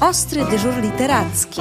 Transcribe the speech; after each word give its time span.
Ostry 0.00 0.44
dyżur 0.50 0.82
literacki. 0.82 1.60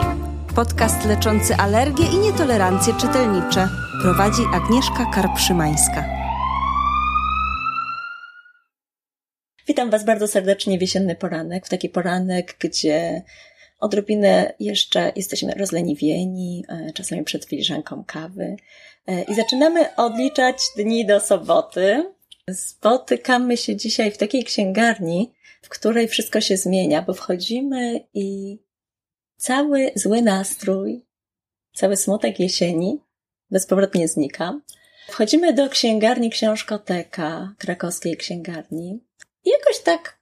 Podcast 0.56 1.06
leczący 1.06 1.56
alergie 1.56 2.06
i 2.06 2.18
nietolerancje 2.18 2.94
czytelnicze. 2.94 3.69
Prowadzi 4.02 4.41
Agnieszka 4.54 5.05
Karpszymańska. 5.13 6.05
Witam 9.68 9.89
Was 9.89 10.05
bardzo 10.05 10.28
serdecznie 10.28 10.78
w 10.78 10.81
jesienny 10.81 11.15
poranek, 11.15 11.65
w 11.65 11.70
taki 11.70 11.89
poranek, 11.89 12.58
gdzie 12.60 13.23
odrobinę 13.79 14.54
jeszcze 14.60 15.12
jesteśmy 15.15 15.54
rozleniwieni, 15.54 16.64
e, 16.70 16.94
czasami 16.94 17.24
przed 17.24 17.46
filiżanką 17.46 18.04
kawy 18.08 18.56
e, 19.08 19.24
i 19.24 19.36
zaczynamy 19.36 19.96
odliczać 19.96 20.58
dni 20.78 21.06
do 21.06 21.20
soboty. 21.20 22.14
Spotykamy 22.54 23.58
się 23.58 23.76
dzisiaj 23.76 24.12
w 24.12 24.18
takiej 24.18 24.44
księgarni, 24.44 25.34
w 25.68 25.70
której 25.70 26.08
wszystko 26.08 26.42
się 26.42 26.58
zmienia, 26.58 27.02
bo 27.02 27.14
wchodzimy 27.14 28.08
i 28.14 28.60
cały 29.38 29.92
zły 29.96 30.21
nastrój, 30.21 31.06
cały 31.74 31.98
smutek 31.98 32.39
jesieni 32.39 33.02
bezpowrotnie 33.52 34.08
znika. 34.08 34.59
Wchodzimy 35.08 35.53
do 35.53 35.70
księgarni 35.70 36.30
Książkoteka, 36.30 37.53
krakowskiej 37.58 38.17
księgarni 38.17 38.99
i 39.45 39.49
jakoś 39.49 39.80
tak 39.80 40.20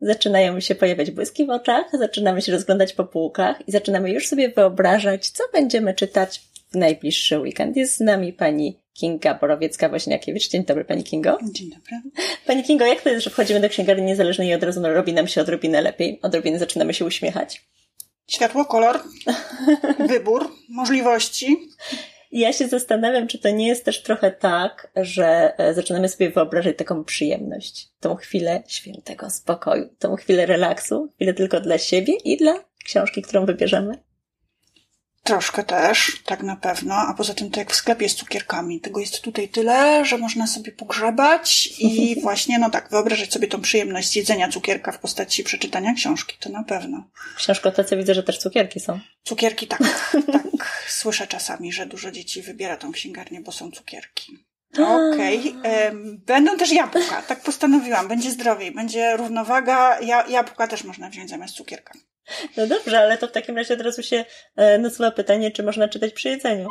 zaczynają 0.00 0.60
się 0.60 0.74
pojawiać 0.74 1.10
błyski 1.10 1.46
w 1.46 1.50
oczach, 1.50 1.86
zaczynamy 1.92 2.42
się 2.42 2.52
rozglądać 2.52 2.92
po 2.92 3.04
półkach 3.04 3.68
i 3.68 3.72
zaczynamy 3.72 4.10
już 4.10 4.28
sobie 4.28 4.48
wyobrażać, 4.48 5.30
co 5.30 5.44
będziemy 5.52 5.94
czytać 5.94 6.42
w 6.70 6.74
najbliższy 6.74 7.38
weekend. 7.38 7.76
Jest 7.76 7.96
z 7.96 8.00
nami 8.00 8.32
pani 8.32 8.85
Kinga 9.00 9.34
Borowiecka-Woźniakiewicz. 9.34 10.48
Dzień 10.50 10.64
dobry, 10.64 10.84
Pani 10.84 11.04
Kingo. 11.04 11.38
Dzień 11.52 11.70
dobry. 11.70 12.10
Pani 12.46 12.62
Kingo, 12.62 12.86
jak 12.86 13.02
to 13.02 13.08
jest, 13.08 13.24
że 13.24 13.30
wchodzimy 13.30 13.60
do 13.60 13.68
księgarni 13.68 14.04
niezależnej 14.04 14.48
i 14.48 14.54
od 14.54 14.62
razu 14.62 14.82
robi 14.82 15.12
nam 15.12 15.28
się 15.28 15.40
odrobinę 15.40 15.82
lepiej? 15.82 16.20
Odrobinę 16.22 16.58
zaczynamy 16.58 16.94
się 16.94 17.04
uśmiechać? 17.04 17.66
Światło, 18.26 18.64
kolor, 18.64 19.00
wybór, 20.08 20.50
możliwości. 20.68 21.56
Ja 22.32 22.52
się 22.52 22.68
zastanawiam, 22.68 23.28
czy 23.28 23.38
to 23.38 23.50
nie 23.50 23.66
jest 23.66 23.84
też 23.84 24.02
trochę 24.02 24.30
tak, 24.30 24.90
że 24.96 25.58
e, 25.58 25.74
zaczynamy 25.74 26.08
sobie 26.08 26.30
wyobrażać 26.30 26.76
taką 26.76 27.04
przyjemność, 27.04 27.88
tą 28.00 28.14
chwilę 28.14 28.62
świętego 28.66 29.30
spokoju, 29.30 29.88
tą 29.98 30.16
chwilę 30.16 30.46
relaksu, 30.46 31.12
chwilę 31.14 31.34
tylko 31.34 31.60
dla 31.60 31.78
siebie 31.78 32.14
i 32.24 32.36
dla 32.36 32.64
książki, 32.84 33.22
którą 33.22 33.46
wybierzemy. 33.46 34.05
Troszkę 35.26 35.64
też, 35.64 36.22
tak 36.24 36.42
na 36.42 36.56
pewno. 36.56 36.94
A 36.94 37.14
poza 37.14 37.34
tym 37.34 37.50
to 37.50 37.60
jak 37.60 37.72
w 37.72 37.76
sklepie 37.76 38.08
z 38.08 38.14
cukierkami. 38.14 38.80
Tego 38.80 39.00
jest 39.00 39.20
tutaj 39.20 39.48
tyle, 39.48 40.04
że 40.04 40.18
można 40.18 40.46
sobie 40.46 40.72
pogrzebać 40.72 41.68
i 41.78 42.16
właśnie, 42.22 42.58
no 42.58 42.70
tak, 42.70 42.90
wyobrażać 42.90 43.32
sobie 43.32 43.48
tą 43.48 43.60
przyjemność 43.60 44.16
jedzenia 44.16 44.48
cukierka 44.48 44.92
w 44.92 44.98
postaci 44.98 45.44
przeczytania 45.44 45.94
książki, 45.94 46.36
to 46.40 46.50
na 46.50 46.62
pewno. 46.64 47.10
W 47.34 47.36
książkotece 47.36 47.96
widzę, 47.96 48.14
że 48.14 48.22
też 48.22 48.38
cukierki 48.38 48.80
są. 48.80 49.00
Cukierki 49.24 49.66
tak, 49.66 49.80
tak. 50.32 50.84
Słyszę 50.88 51.26
czasami, 51.26 51.72
że 51.72 51.86
dużo 51.86 52.10
dzieci 52.10 52.42
wybiera 52.42 52.76
tą 52.76 52.92
księgarnię, 52.92 53.40
bo 53.40 53.52
są 53.52 53.70
cukierki. 53.70 54.38
Okej. 54.72 55.54
Okay. 55.58 55.92
Będą 56.26 56.56
też 56.56 56.72
jabłka, 56.72 57.22
tak 57.22 57.40
postanowiłam. 57.40 58.08
Będzie 58.08 58.30
zdrowiej, 58.30 58.72
będzie 58.72 59.16
równowaga. 59.16 60.00
Ja, 60.00 60.26
jabłka 60.26 60.66
też 60.68 60.84
można 60.84 61.10
wziąć 61.10 61.30
zamiast 61.30 61.54
cukierka. 61.54 61.92
No 62.56 62.66
dobrze, 62.66 62.98
ale 62.98 63.18
to 63.18 63.26
w 63.26 63.32
takim 63.32 63.56
razie 63.56 63.74
od 63.74 63.80
razu 63.80 64.02
się 64.02 64.24
e, 64.56 64.78
nasuwa 64.78 65.10
pytanie, 65.10 65.50
czy 65.50 65.62
można 65.62 65.88
czytać 65.88 66.12
przy 66.12 66.28
jedzeniu? 66.28 66.68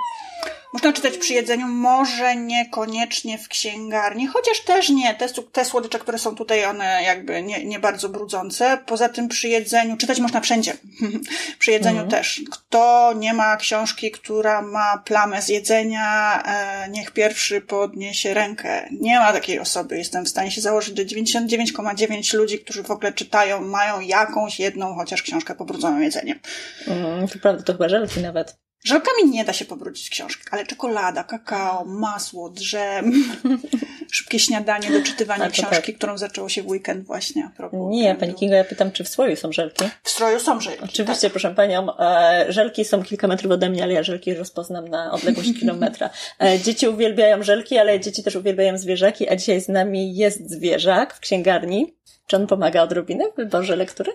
Można 0.75 0.94
czytać 0.94 1.17
przy 1.17 1.34
jedzeniu, 1.34 1.67
może 1.67 2.36
niekoniecznie 2.36 3.38
w 3.38 3.47
księgarni, 3.47 4.28
chociaż 4.28 4.59
też 4.62 4.89
nie. 4.89 5.14
Te, 5.14 5.30
te 5.30 5.66
słodycze, 5.66 6.00
które 6.00 6.17
są 6.17 6.36
tutaj, 6.36 6.66
one 6.66 7.03
jakby 7.03 7.42
nie, 7.42 7.66
nie 7.66 7.80
bardzo 7.80 8.09
brudzące. 8.09 8.78
Poza 8.86 9.09
tym 9.09 9.28
przy 9.28 9.47
jedzeniu, 9.47 9.97
czytać 9.97 10.20
można 10.20 10.42
wszędzie. 10.42 10.73
przy 11.59 11.72
jedzeniu 11.72 11.97
mm. 11.97 12.09
też. 12.09 12.42
Kto 12.52 13.14
nie 13.16 13.34
ma 13.34 13.58
książki, 13.58 14.12
która 14.12 14.62
ma 14.62 14.97
plamę 15.06 15.42
z 15.42 15.50
jedzenia, 15.50 16.44
e, 16.45 16.90
niech 16.90 17.12
pierwszy 17.12 17.62
podniesie 17.62 18.34
rękę. 18.34 18.88
Nie 18.91 19.19
ma 19.19 19.34
takiej 19.34 19.59
osoby. 19.59 19.97
Jestem 19.97 20.25
w 20.25 20.29
stanie 20.29 20.52
się 20.52 20.62
założyć, 20.62 20.97
że 20.97 21.06
99,9 21.06 22.34
ludzi, 22.34 22.59
którzy 22.59 22.84
w 22.84 22.91
ogóle 22.91 23.13
czytają, 23.13 23.62
mają 23.62 24.00
jakąś 24.00 24.59
jedną 24.59 24.96
chociaż 24.96 25.22
książkę 25.22 25.44
pobrudzoną 25.53 26.00
jedzeniem. 26.00 26.39
Mm, 26.88 27.28
to 27.28 27.39
prawda, 27.39 27.63
to 27.63 27.73
chyba 27.73 27.89
żelki 27.89 28.19
nawet. 28.19 28.57
Żelkami 28.85 29.29
nie 29.29 29.45
da 29.45 29.53
się 29.53 29.66
pobrudzić 29.66 30.09
książki, 30.09 30.44
ale 30.51 30.66
czekolada, 30.66 31.23
kakao, 31.23 31.85
masło, 31.85 32.50
drzem, 32.50 33.11
szybkie 34.11 34.39
śniadanie, 34.39 34.91
doczytywanie 34.91 35.50
książki, 35.50 35.85
tak. 35.85 35.95
którą 35.95 36.17
zaczęło 36.17 36.50
się 36.50 36.63
w 36.63 36.67
weekend 36.67 37.05
właśnie. 37.05 37.50
Nie, 37.73 38.16
Pani 38.16 38.34
Kinga, 38.34 38.55
ja 38.55 38.63
pytam, 38.63 38.91
czy 38.91 39.03
w 39.03 39.07
stroju 39.07 39.35
są 39.35 39.51
żelki? 39.51 39.85
W 40.03 40.09
stroju 40.09 40.39
są 40.39 40.59
żelki. 40.61 40.84
Oczywiście, 40.84 41.22
tak. 41.22 41.31
proszę 41.31 41.55
Panią, 41.55 41.97
e, 42.00 42.45
żelki 42.50 42.85
są 42.85 43.03
kilka 43.03 43.28
metrów 43.28 43.51
ode 43.51 43.69
mnie, 43.69 43.84
ale 43.84 43.94
ja 43.94 44.03
żelki 44.03 44.34
rozpoznam 44.34 44.88
na 44.88 45.11
odległość 45.11 45.53
kilometra. 45.59 46.09
E, 46.44 46.59
dzieci 46.59 46.88
uwielbiają 46.88 47.44
żelki, 47.44 47.78
ale 47.78 48.00
dzieci 48.00 48.23
też 48.23 48.35
uwielbiają 48.35 48.78
zwierzaki, 48.78 49.29
a 49.29 49.35
dzisiaj 49.35 49.61
z 49.61 49.67
nami 49.67 50.16
jest 50.16 50.50
zwierzak 50.50 51.13
w 51.13 51.19
księgarni. 51.19 51.95
Czy 52.28 52.35
on 52.35 52.47
pomaga 52.47 52.81
odrobinę 52.81 53.31
w 53.31 53.35
wyborze 53.35 53.75
lektury? 53.75 54.11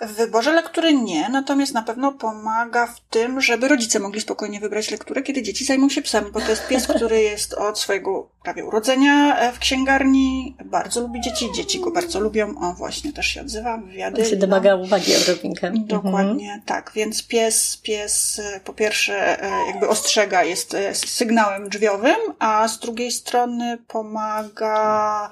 W 0.00 0.12
wyborze 0.12 0.52
lektury 0.52 0.94
nie, 0.94 1.28
natomiast 1.28 1.74
na 1.74 1.82
pewno 1.82 2.12
pomaga 2.12 2.86
w 2.86 3.00
tym, 3.00 3.40
żeby 3.40 3.68
rodzice 3.68 3.98
mogli 3.98 4.20
spokojnie 4.20 4.60
wybrać 4.60 4.90
lekturę, 4.90 5.22
kiedy 5.22 5.42
dzieci 5.42 5.64
zajmą 5.64 5.88
się 5.88 6.02
psem, 6.02 6.24
bo 6.32 6.40
to 6.40 6.50
jest 6.50 6.68
pies, 6.68 6.86
który 6.86 7.22
jest 7.22 7.54
od 7.54 7.78
swojego 7.78 8.28
prawie 8.42 8.64
urodzenia 8.64 9.36
e, 9.38 9.52
w 9.52 9.58
księgarni, 9.58 10.56
bardzo 10.64 11.00
lubi 11.00 11.20
dzieci, 11.20 11.52
dzieci 11.54 11.80
go 11.80 11.90
bardzo 11.90 12.20
lubią, 12.20 12.58
on 12.58 12.74
właśnie 12.74 13.12
też 13.12 13.26
się 13.26 13.40
odzywa, 13.40 13.78
wywiady. 13.78 14.22
On 14.22 14.28
się 14.28 14.36
domaga 14.36 14.74
uwagi 14.74 15.16
odrobinkę. 15.16 15.72
Dokładnie, 15.76 16.44
mhm. 16.44 16.62
tak, 16.62 16.92
więc 16.94 17.26
pies, 17.26 17.76
pies 17.76 18.38
e, 18.38 18.60
po 18.60 18.72
pierwsze 18.72 19.42
e, 19.42 19.50
jakby 19.66 19.88
ostrzega, 19.88 20.44
jest 20.44 20.76
sygnałem 20.94 21.68
drzwiowym, 21.68 22.16
a 22.38 22.68
z 22.68 22.78
drugiej 22.78 23.12
strony 23.12 23.78
pomaga 23.88 25.30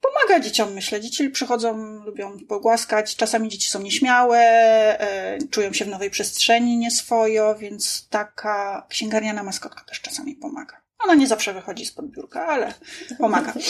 pomaga 0.00 0.40
dzieciom, 0.40 0.72
myślę. 0.72 1.00
Dzieci 1.00 1.30
przychodzą, 1.30 1.76
lubią 2.04 2.38
pogłaskać. 2.48 3.16
Czasami 3.16 3.48
dzieci 3.48 3.68
są 3.68 3.82
nieśmiałe, 3.82 4.38
e, 5.00 5.38
czują 5.50 5.72
się 5.72 5.84
w 5.84 5.88
nowej 5.88 6.10
przestrzeni 6.10 6.76
nieswojo, 6.76 7.54
więc 7.54 8.08
taka 8.08 8.86
księgarniana 8.88 9.42
maskotka 9.42 9.84
też 9.84 10.00
czasami 10.00 10.34
pomaga. 10.34 10.80
Ona 11.04 11.14
nie 11.14 11.26
zawsze 11.26 11.54
wychodzi 11.54 11.86
spod 11.86 12.06
biurka, 12.06 12.46
ale 12.46 12.74
pomaga. 13.18 13.52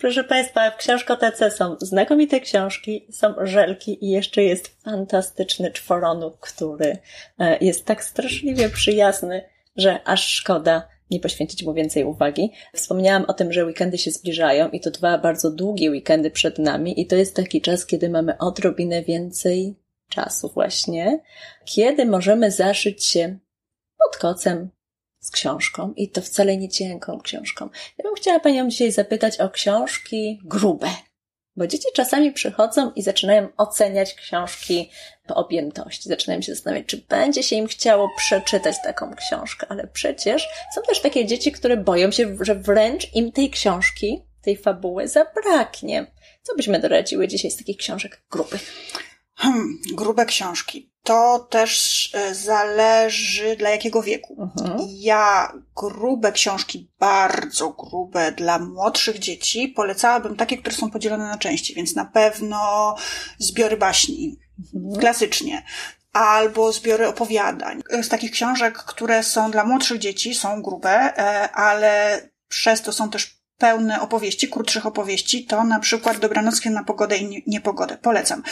Proszę 0.00 0.24
Państwa, 0.24 0.70
w 0.70 0.76
książkotece 0.76 1.50
są 1.50 1.76
znakomite 1.80 2.40
książki, 2.40 3.06
są 3.12 3.34
żelki 3.42 4.04
i 4.04 4.10
jeszcze 4.10 4.42
jest 4.42 4.82
fantastyczny 4.82 5.72
czworonuk, 5.72 6.38
który 6.40 6.98
e, 7.38 7.58
jest 7.58 7.84
tak 7.84 8.04
straszliwie 8.04 8.68
przyjazny, 8.68 9.48
że 9.76 10.00
aż 10.04 10.28
szkoda 10.28 10.88
nie 11.10 11.20
poświęcić 11.20 11.62
mu 11.62 11.74
więcej 11.74 12.04
uwagi. 12.04 12.50
Wspomniałam 12.74 13.24
o 13.24 13.32
tym, 13.32 13.52
że 13.52 13.64
weekendy 13.64 13.98
się 13.98 14.10
zbliżają 14.10 14.70
i 14.70 14.80
to 14.80 14.90
dwa 14.90 15.18
bardzo 15.18 15.50
długie 15.50 15.90
weekendy 15.90 16.30
przed 16.30 16.58
nami 16.58 17.00
i 17.00 17.06
to 17.06 17.16
jest 17.16 17.36
taki 17.36 17.60
czas, 17.60 17.86
kiedy 17.86 18.10
mamy 18.10 18.38
odrobinę 18.38 19.02
więcej 19.02 19.76
czasu 20.08 20.50
właśnie, 20.54 21.20
kiedy 21.64 22.06
możemy 22.06 22.50
zaszyć 22.50 23.04
się 23.04 23.38
pod 24.04 24.16
kocem 24.16 24.70
z 25.20 25.30
książką 25.30 25.92
i 25.96 26.08
to 26.08 26.22
wcale 26.22 26.56
nie 26.56 26.68
cienką 26.68 27.20
książką. 27.20 27.68
Ja 27.98 28.02
bym 28.02 28.14
chciała 28.14 28.40
Panią 28.40 28.68
dzisiaj 28.68 28.92
zapytać 28.92 29.40
o 29.40 29.50
książki 29.50 30.40
grube, 30.44 30.88
bo 31.58 31.66
dzieci 31.66 31.88
czasami 31.94 32.32
przychodzą 32.32 32.90
i 32.90 33.02
zaczynają 33.02 33.48
oceniać 33.56 34.14
książki 34.14 34.90
po 35.26 35.34
objętości. 35.34 36.08
Zaczynają 36.08 36.42
się 36.42 36.54
zastanawiać, 36.54 36.86
czy 36.86 36.96
będzie 37.08 37.42
się 37.42 37.56
im 37.56 37.66
chciało 37.66 38.10
przeczytać 38.16 38.76
taką 38.84 39.14
książkę. 39.14 39.66
Ale 39.70 39.86
przecież 39.86 40.48
są 40.74 40.82
też 40.82 41.00
takie 41.00 41.26
dzieci, 41.26 41.52
które 41.52 41.76
boją 41.76 42.10
się, 42.10 42.36
że 42.40 42.54
wręcz 42.54 43.14
im 43.14 43.32
tej 43.32 43.50
książki, 43.50 44.22
tej 44.42 44.56
fabuły 44.56 45.08
zabraknie. 45.08 46.06
Co 46.42 46.56
byśmy 46.56 46.80
doradziły 46.80 47.28
dzisiaj 47.28 47.50
z 47.50 47.56
takich 47.56 47.76
książek 47.76 48.22
grubych? 48.30 48.72
Hmm, 49.34 49.78
grube 49.92 50.26
książki. 50.26 50.92
To 51.08 51.38
też 51.38 52.10
e, 52.14 52.34
zależy 52.34 53.56
dla 53.56 53.70
jakiego 53.70 54.02
wieku. 54.02 54.36
Mhm. 54.56 54.88
Ja 54.90 55.52
grube 55.76 56.32
książki, 56.32 56.90
bardzo 56.98 57.70
grube 57.70 58.32
dla 58.32 58.58
młodszych 58.58 59.18
dzieci, 59.18 59.68
polecałabym 59.68 60.36
takie, 60.36 60.58
które 60.58 60.74
są 60.74 60.90
podzielone 60.90 61.24
na 61.24 61.38
części, 61.38 61.74
więc 61.74 61.94
na 61.94 62.04
pewno 62.04 62.94
zbiory 63.38 63.76
baśni, 63.76 64.38
mhm. 64.74 65.00
klasycznie 65.00 65.62
albo 66.12 66.72
zbiory 66.72 67.06
opowiadań. 67.08 67.82
Z 68.02 68.08
takich 68.08 68.30
książek, 68.30 68.78
które 68.78 69.22
są 69.22 69.50
dla 69.50 69.64
młodszych 69.64 69.98
dzieci, 69.98 70.34
są 70.34 70.62
grube, 70.62 70.90
e, 70.90 71.50
ale 71.52 72.22
przez 72.48 72.82
to 72.82 72.92
są 72.92 73.10
też 73.10 73.37
pełne 73.58 74.00
opowieści, 74.00 74.48
krótszych 74.48 74.86
opowieści, 74.86 75.44
to 75.44 75.64
na 75.64 75.80
przykład 75.80 76.18
Dobranockie 76.18 76.70
na 76.70 76.84
pogodę 76.84 77.16
i 77.16 77.42
niepogodę. 77.46 77.98
Polecam. 78.02 78.42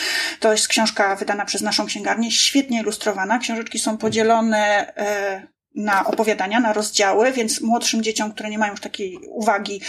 To 0.40 0.52
jest 0.52 0.68
książka 0.68 1.16
wydana 1.16 1.44
przez 1.44 1.62
naszą 1.62 1.86
księgarnię, 1.86 2.30
świetnie 2.30 2.80
ilustrowana. 2.80 3.38
Książeczki 3.38 3.78
są 3.78 3.98
podzielone 3.98 4.92
e, 4.96 5.46
na 5.74 6.06
opowiadania, 6.06 6.60
na 6.60 6.72
rozdziały, 6.72 7.32
więc 7.32 7.60
młodszym 7.60 8.02
dzieciom, 8.02 8.32
które 8.32 8.50
nie 8.50 8.58
mają 8.58 8.72
już 8.72 8.80
takiej 8.80 9.18
uwagi, 9.28 9.80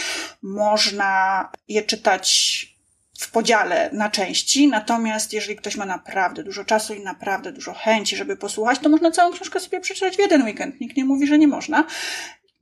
można 0.42 1.48
je 1.68 1.82
czytać 1.82 2.78
w 3.18 3.30
podziale 3.30 3.90
na 3.92 4.10
części, 4.10 4.68
natomiast 4.68 5.32
jeżeli 5.32 5.56
ktoś 5.56 5.76
ma 5.76 5.86
naprawdę 5.86 6.44
dużo 6.44 6.64
czasu 6.64 6.94
i 6.94 7.00
naprawdę 7.00 7.52
dużo 7.52 7.74
chęci, 7.74 8.16
żeby 8.16 8.36
posłuchać, 8.36 8.78
to 8.78 8.88
można 8.88 9.10
całą 9.10 9.32
książkę 9.32 9.60
sobie 9.60 9.80
przeczytać 9.80 10.16
w 10.16 10.18
jeden 10.18 10.42
weekend. 10.42 10.80
Nikt 10.80 10.96
nie 10.96 11.04
mówi, 11.04 11.26
że 11.26 11.38
nie 11.38 11.48
można 11.48 11.84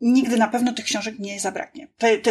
nigdy 0.01 0.37
na 0.37 0.49
pewno 0.49 0.73
tych 0.73 0.85
książek 0.85 1.19
nie 1.19 1.41
zabraknie. 1.41 1.89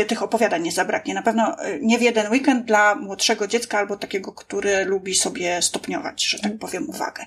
Tych 0.08 0.24
opowiadań 0.24 0.64
nie 0.64 0.72
zabraknie. 0.72 1.14
Na 1.14 1.22
pewno 1.22 1.66
y, 1.68 1.80
nie 1.82 1.98
w 1.98 2.02
jeden 2.02 2.32
weekend 2.32 2.66
dla 2.66 2.96
młodszego 2.96 3.48
dziecka 3.48 3.80
albo 3.80 3.98
takiego, 3.98 4.32
który 4.32 4.86
lubi 4.86 5.16
sobie 5.16 5.62
stopniować, 5.62 6.26
że 6.26 6.38
tak 6.38 6.52
mhm. 6.52 6.60
powiem, 6.60 6.90
uwagę. 6.90 7.26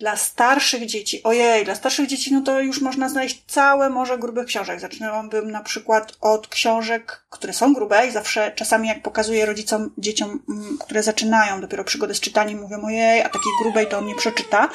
Dla 0.00 0.16
starszych 0.16 0.86
dzieci, 0.86 1.22
ojej, 1.22 1.64
dla 1.64 1.74
starszych 1.74 2.06
dzieci, 2.06 2.32
no 2.32 2.40
to 2.40 2.60
już 2.60 2.80
można 2.80 3.08
znaleźć 3.08 3.44
całe 3.46 3.90
morze 3.90 4.18
grubych 4.18 4.46
książek. 4.46 4.80
Zaczynałabym 4.80 5.50
na 5.50 5.62
przykład 5.62 6.16
od 6.20 6.48
książek, 6.48 7.24
które 7.30 7.52
są 7.52 7.74
grube 7.74 8.06
i 8.06 8.10
zawsze 8.10 8.52
czasami 8.54 8.88
jak 8.88 9.02
pokazuję 9.02 9.46
rodzicom, 9.46 9.90
dzieciom, 9.98 10.42
mm, 10.48 10.78
które 10.78 11.02
zaczynają 11.02 11.60
dopiero 11.60 11.84
przygodę 11.84 12.14
z 12.14 12.20
czytaniem, 12.20 12.60
mówią, 12.60 12.84
ojej, 12.84 13.20
a 13.20 13.24
takiej 13.24 13.52
grubej 13.62 13.86
to 13.86 13.98
on 13.98 14.06
nie 14.06 14.14
przeczyta. 14.14 14.68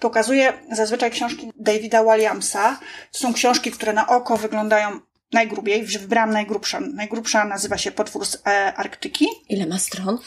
Pokazuję 0.00 0.52
zazwyczaj 0.72 1.10
książki 1.10 1.52
Davida 1.56 2.04
Williamsa. 2.04 2.78
To 3.12 3.18
są 3.18 3.32
książki, 3.32 3.70
które 3.70 3.92
na 3.92 4.06
oko 4.06 4.36
wyglądają 4.40 5.00
najgrubiej, 5.32 5.84
wybrałam 5.84 6.30
najgrubsza. 6.30 6.80
Najgrubsza 6.80 7.44
nazywa 7.44 7.78
się 7.78 7.90
Potwór 7.90 8.26
z 8.26 8.42
e, 8.46 8.74
Arktyki. 8.74 9.26
Ile 9.48 9.66
ma 9.66 9.78
stron? 9.78 10.18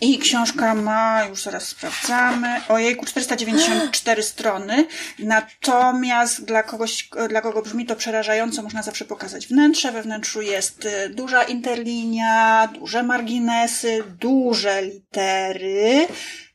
I 0.00 0.18
książka 0.18 0.74
ma, 0.74 1.24
już 1.24 1.42
zaraz 1.42 1.68
sprawdzamy, 1.68 2.60
ojejku, 2.68 3.06
494 3.06 4.22
strony. 4.32 4.86
Natomiast 5.18 6.44
dla 6.44 6.62
kogoś, 6.62 7.08
dla 7.28 7.40
kogo 7.40 7.62
brzmi 7.62 7.86
to 7.86 7.96
przerażająco, 7.96 8.62
można 8.62 8.82
zawsze 8.82 9.04
pokazać 9.04 9.46
wnętrze. 9.46 9.92
We 9.92 10.02
wnętrzu 10.02 10.42
jest 10.42 10.86
e, 10.86 11.08
duża 11.08 11.42
interlinia, 11.42 12.68
duże 12.74 13.02
marginesy, 13.02 14.04
duże 14.20 14.82
litery 14.82 16.06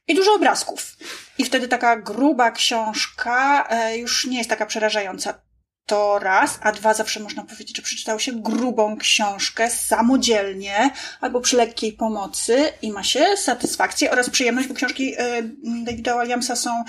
i 0.08 0.16
dużo 0.16 0.34
obrazków. 0.34 0.98
I 1.38 1.46
wtedy 1.46 1.68
taka 1.68 1.96
gruba 1.96 2.52
książka 2.52 3.68
e, 3.70 3.98
już 3.98 4.26
nie 4.26 4.38
jest 4.38 4.50
taka 4.50 4.66
przerażająca 4.66 5.43
to 5.86 6.20
raz, 6.20 6.60
a 6.62 6.72
dwa 6.72 6.94
zawsze 6.94 7.20
można 7.20 7.44
powiedzieć, 7.44 7.78
że 7.78 7.84
przeczytał 7.84 8.20
się 8.20 8.32
grubą 8.32 8.98
książkę 8.98 9.70
samodzielnie 9.70 10.92
albo 11.22 11.42
przy 11.42 11.58
lekkiej 11.58 11.94
pomocy 11.94 12.74
i 12.82 12.92
ma 12.92 13.04
się 13.04 13.26
satysfakcję 13.38 14.12
oraz 14.12 14.30
przyjemność, 14.30 14.68
bo 14.68 14.74
książki 14.74 15.14
y, 15.14 15.18
Davida 15.84 16.22
Williamsa 16.22 16.56
są 16.56 16.84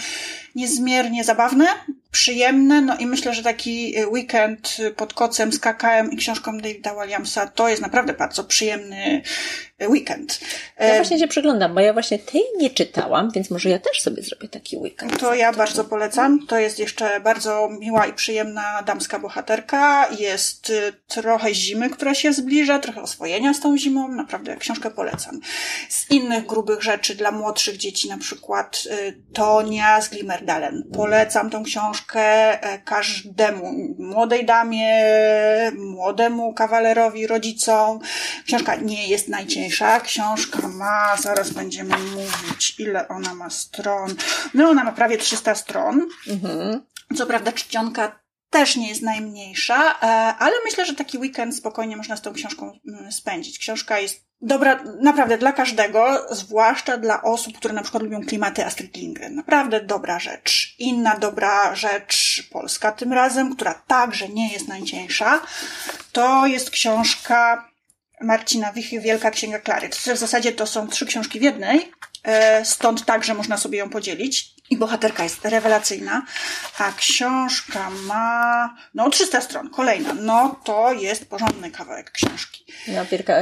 niezmiernie 0.54 1.24
zabawne, 1.24 1.66
przyjemne, 2.14 2.80
no 2.80 2.96
i 2.96 3.06
myślę, 3.06 3.34
że 3.34 3.42
taki 3.42 3.94
weekend 4.06 4.76
pod 4.96 5.14
kocem 5.14 5.52
z 5.52 5.58
kakałem 5.58 6.12
i 6.12 6.16
książką 6.16 6.58
Davida 6.58 6.94
Williamsa 6.94 7.46
to 7.46 7.68
jest 7.68 7.82
naprawdę 7.82 8.12
bardzo 8.12 8.44
przyjemny 8.44 9.22
weekend. 9.88 10.40
Ja 10.78 10.86
e, 10.86 10.96
właśnie 10.96 11.18
się 11.18 11.28
przyglądam, 11.28 11.74
bo 11.74 11.80
ja 11.80 11.92
właśnie 11.92 12.18
tej 12.18 12.42
nie 12.58 12.70
czytałam, 12.70 13.30
więc 13.30 13.50
może 13.50 13.68
ja 13.68 13.78
też 13.78 14.00
sobie 14.00 14.22
zrobię 14.22 14.48
taki 14.48 14.76
weekend. 14.76 15.20
To 15.20 15.34
ja 15.34 15.52
bardzo 15.52 15.84
polecam. 15.84 16.46
To 16.46 16.58
jest 16.58 16.78
jeszcze 16.78 17.20
bardzo 17.20 17.68
miła 17.80 18.06
i 18.06 18.12
przyjemna 18.12 18.82
damska 18.82 19.18
bohaterka. 19.18 20.08
Jest 20.18 20.70
y, 20.70 20.92
trochę 21.06 21.54
zimy, 21.54 21.90
która 21.90 22.14
się 22.14 22.32
zbliża, 22.32 22.78
trochę 22.78 23.02
oswojenia 23.02 23.54
z 23.54 23.60
tą 23.60 23.78
zimą. 23.78 24.08
Naprawdę 24.08 24.56
książkę 24.56 24.90
polecam. 24.90 25.40
Z 25.88 26.10
innych 26.10 26.46
grubych 26.46 26.82
rzeczy 26.82 27.14
dla 27.14 27.30
młodszych 27.30 27.76
dzieci, 27.76 28.08
na 28.08 28.18
przykład 28.18 28.82
y, 28.86 29.22
Tonia 29.32 30.00
z 30.00 30.08
Glimmerdalen. 30.08 30.82
Polecam 30.92 31.50
tą 31.50 31.64
książkę 31.64 32.03
e, 32.14 32.78
każdemu, 32.84 33.72
młodej 33.98 34.46
damie, 34.46 35.04
młodemu 35.78 36.54
kawalerowi, 36.54 37.26
rodzicom. 37.26 37.98
Książka 38.46 38.76
nie 38.76 39.08
jest 39.08 39.28
najważniejsza. 39.28 40.00
Książka 40.00 40.68
ma, 40.68 41.16
zaraz 41.16 41.50
będziemy 41.50 41.98
mówić, 41.98 42.74
ile 42.78 43.08
ona 43.08 43.34
ma 43.34 43.50
stron. 43.50 44.14
No, 44.54 44.68
ona 44.68 44.84
ma 44.84 44.92
prawie 44.92 45.18
300 45.18 45.54
stron. 45.54 46.08
Mhm. 46.28 46.82
Co 47.16 47.26
prawda, 47.26 47.52
czcionka 47.52 48.23
też 48.54 48.76
nie 48.76 48.88
jest 48.88 49.02
najmniejsza, 49.02 49.94
e, 49.94 50.06
ale 50.38 50.54
myślę, 50.64 50.86
że 50.86 50.94
taki 50.94 51.18
weekend 51.18 51.56
spokojnie 51.56 51.96
można 51.96 52.16
z 52.16 52.22
tą 52.22 52.32
książką 52.32 52.78
mm, 52.88 53.12
spędzić. 53.12 53.58
Książka 53.58 53.98
jest 53.98 54.24
dobra 54.40 54.84
naprawdę 55.00 55.38
dla 55.38 55.52
każdego, 55.52 56.26
zwłaszcza 56.30 56.96
dla 56.96 57.22
osób, 57.22 57.58
które 57.58 57.74
na 57.74 57.82
przykład 57.82 58.02
lubią 58.02 58.20
klimaty 58.20 58.64
Astrid 58.66 58.96
Lindgren. 58.96 59.34
Naprawdę 59.34 59.80
dobra 59.80 60.18
rzecz. 60.18 60.74
Inna 60.78 61.18
dobra 61.18 61.74
rzecz 61.74 62.42
polska 62.52 62.92
tym 62.92 63.12
razem, 63.12 63.54
która 63.54 63.74
także 63.74 64.28
nie 64.28 64.52
jest 64.52 64.68
najcieńsza, 64.68 65.40
to 66.12 66.46
jest 66.46 66.70
książka 66.70 67.68
Marcina 68.20 68.72
Wichy, 68.72 69.00
Wielka 69.00 69.30
Księga 69.30 69.58
Klary. 69.58 69.88
W 69.88 70.18
zasadzie 70.18 70.52
to 70.52 70.66
są 70.66 70.88
trzy 70.88 71.06
książki 71.06 71.40
w 71.40 71.42
jednej, 71.42 71.92
e, 72.22 72.64
stąd 72.64 73.04
także 73.04 73.34
można 73.34 73.56
sobie 73.56 73.78
ją 73.78 73.90
podzielić. 73.90 74.53
I 74.70 74.76
bohaterka 74.76 75.22
jest 75.22 75.44
rewelacyjna, 75.44 76.22
a 76.78 76.92
książka 76.92 77.90
ma, 77.90 78.74
no 78.94 79.10
300 79.10 79.40
stron, 79.40 79.70
kolejna. 79.70 80.14
No 80.14 80.60
to 80.64 80.92
jest 80.92 81.28
porządny 81.28 81.70
kawałek 81.70 82.10
książki. 82.10 82.64
No, 82.88 83.04
Wielka 83.04 83.34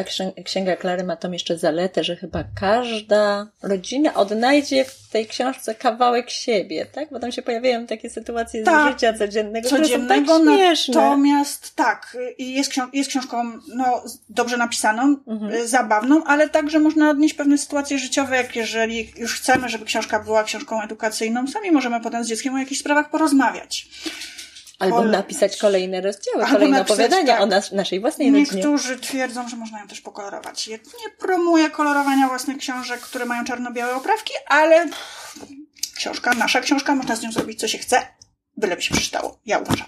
Księga 0.44 0.76
Klary 0.76 1.04
ma 1.04 1.16
tam 1.16 1.32
jeszcze 1.32 1.58
zaletę, 1.58 2.04
że 2.04 2.16
chyba 2.16 2.44
każda 2.60 3.46
rodzina 3.62 4.14
odnajdzie 4.14 4.84
w 4.84 5.08
tej 5.08 5.26
książce 5.26 5.74
kawałek 5.74 6.30
siebie, 6.30 6.86
tak? 6.86 7.10
Bo 7.10 7.20
tam 7.20 7.32
się 7.32 7.42
pojawiają 7.42 7.86
takie 7.86 8.10
sytuacje 8.10 8.62
tak, 8.62 8.88
z 8.88 8.92
życia 8.92 9.18
codziennego, 9.18 9.68
codziennego, 9.68 10.22
które 10.22 10.36
są 10.38 10.44
tak 10.46 10.56
śmieszne. 10.56 10.94
Natomiast 10.94 11.76
tak, 11.76 12.16
jest, 12.38 12.70
książ 12.70 12.88
jest 12.92 13.10
książką 13.10 13.52
no, 13.74 14.04
dobrze 14.28 14.56
napisaną, 14.56 15.16
mhm. 15.26 15.52
Y, 15.52 15.68
zabawną, 15.68 16.24
ale 16.24 16.48
także 16.48 16.78
można 16.78 17.10
odnieść 17.10 17.34
pewne 17.34 17.58
sytuacje 17.58 17.98
życiowe, 17.98 18.36
jak 18.36 18.56
jeżeli 18.56 19.12
już 19.16 19.40
chcemy, 19.40 19.68
żeby 19.68 19.84
książka 19.84 20.20
była 20.20 20.44
książką 20.44 20.82
edukacyjną, 20.82 21.11
sami 21.52 21.70
możemy 21.72 22.00
potem 22.00 22.24
z 22.24 22.28
dzieckiem 22.28 22.54
o 22.54 22.58
jakichś 22.58 22.80
sprawach 22.80 23.10
porozmawiać. 23.10 23.88
Albo 24.78 25.04
napisać 25.04 25.56
kolejne 25.56 26.00
rozdziały, 26.00 26.44
Albo 26.44 26.52
kolejne 26.52 26.78
napisać, 26.78 26.98
opowiadania 26.98 27.32
tak. 27.32 27.42
o 27.42 27.46
nas, 27.46 27.72
naszej 27.72 28.00
własnej 28.00 28.32
Niektórzy 28.32 28.56
rodzinie. 28.56 28.72
Niektórzy 28.72 28.98
twierdzą, 28.98 29.48
że 29.48 29.56
można 29.56 29.80
ją 29.80 29.88
też 29.88 30.00
pokolorować. 30.00 30.68
Ja 30.68 30.76
nie 30.76 31.10
promuję 31.18 31.70
kolorowania 31.70 32.28
własnych 32.28 32.58
książek, 32.58 33.00
które 33.00 33.24
mają 33.24 33.44
czarno-białe 33.44 33.94
oprawki, 33.94 34.32
ale 34.46 34.88
książka, 35.96 36.34
nasza 36.34 36.60
książka, 36.60 36.94
można 36.94 37.16
z 37.16 37.22
nią 37.22 37.32
zrobić 37.32 37.60
co 37.60 37.68
się 37.68 37.78
chce, 37.78 38.06
byleby 38.56 38.82
się 38.82 38.94
przeczytało. 38.94 39.40
Ja 39.46 39.58
uważam. 39.58 39.86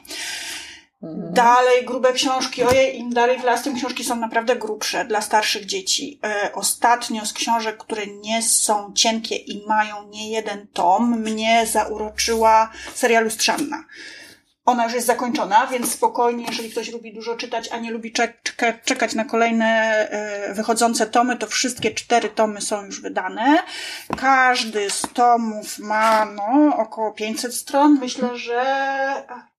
Mhm. 1.05 1.33
Dalej 1.33 1.85
grube 1.85 2.13
książki. 2.13 2.63
Ojej, 2.63 2.99
im 2.99 3.13
dalej 3.13 3.39
w 3.39 3.45
las, 3.45 3.63
tym 3.63 3.75
książki 3.75 4.05
są 4.05 4.17
naprawdę 4.17 4.57
grubsze 4.57 5.05
dla 5.05 5.21
starszych 5.21 5.67
dzieci. 5.67 6.21
E, 6.25 6.51
ostatnio 6.55 7.27
z 7.27 7.33
książek, 7.33 7.77
które 7.77 8.07
nie 8.07 8.43
są 8.43 8.93
cienkie 8.95 9.37
i 9.37 9.67
mają 9.67 10.09
nie 10.09 10.31
jeden 10.31 10.67
tom, 10.67 11.21
mnie 11.21 11.67
zauroczyła 11.67 12.71
seria 12.95 13.21
Lustrzanna. 13.21 13.85
Ona 14.65 14.85
już 14.85 14.95
jest 14.95 15.07
zakończona, 15.07 15.67
więc 15.67 15.93
spokojnie, 15.93 16.45
jeżeli 16.49 16.71
ktoś 16.71 16.93
lubi 16.93 17.15
dużo 17.15 17.37
czytać, 17.37 17.69
a 17.73 17.79
nie 17.79 17.91
lubi 17.91 18.13
czeka 18.13 18.73
czekać 18.85 19.15
na 19.15 19.25
kolejne 19.25 19.67
e, 20.11 20.55
wychodzące 20.55 21.07
tomy, 21.07 21.37
to 21.37 21.47
wszystkie 21.47 21.91
cztery 21.91 22.29
tomy 22.29 22.61
są 22.61 22.85
już 22.85 23.01
wydane. 23.01 23.63
Każdy 24.17 24.91
z 24.91 25.03
tomów 25.15 25.79
ma 25.79 26.25
no, 26.25 26.77
około 26.77 27.13
500 27.13 27.55
stron. 27.55 27.99
Myślę, 28.01 28.37
że 28.37 28.65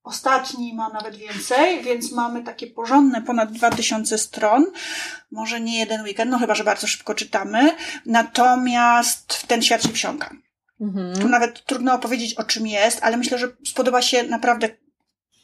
ostatni 0.05 0.73
ma 0.73 0.89
nawet 0.89 1.15
więcej, 1.15 1.83
więc 1.83 2.11
mamy 2.11 2.43
takie 2.43 2.67
porządne 2.67 3.21
ponad 3.21 3.51
2000 3.51 4.17
stron. 4.17 4.65
Może 5.31 5.61
nie 5.61 5.79
jeden 5.79 6.01
weekend, 6.01 6.31
no 6.31 6.39
chyba, 6.39 6.55
że 6.55 6.63
bardzo 6.63 6.87
szybko 6.87 7.15
czytamy. 7.15 7.75
Natomiast 8.05 9.33
w 9.33 9.47
ten 9.47 9.61
świat 9.61 9.83
się 9.83 9.89
wsiąka. 9.89 10.29
Mhm. 10.81 11.15
Tu 11.19 11.29
nawet 11.29 11.65
trudno 11.65 11.93
opowiedzieć 11.93 12.33
o 12.33 12.43
czym 12.43 12.67
jest, 12.67 13.03
ale 13.03 13.17
myślę, 13.17 13.37
że 13.37 13.47
spodoba 13.65 14.01
się 14.01 14.23
naprawdę 14.23 14.69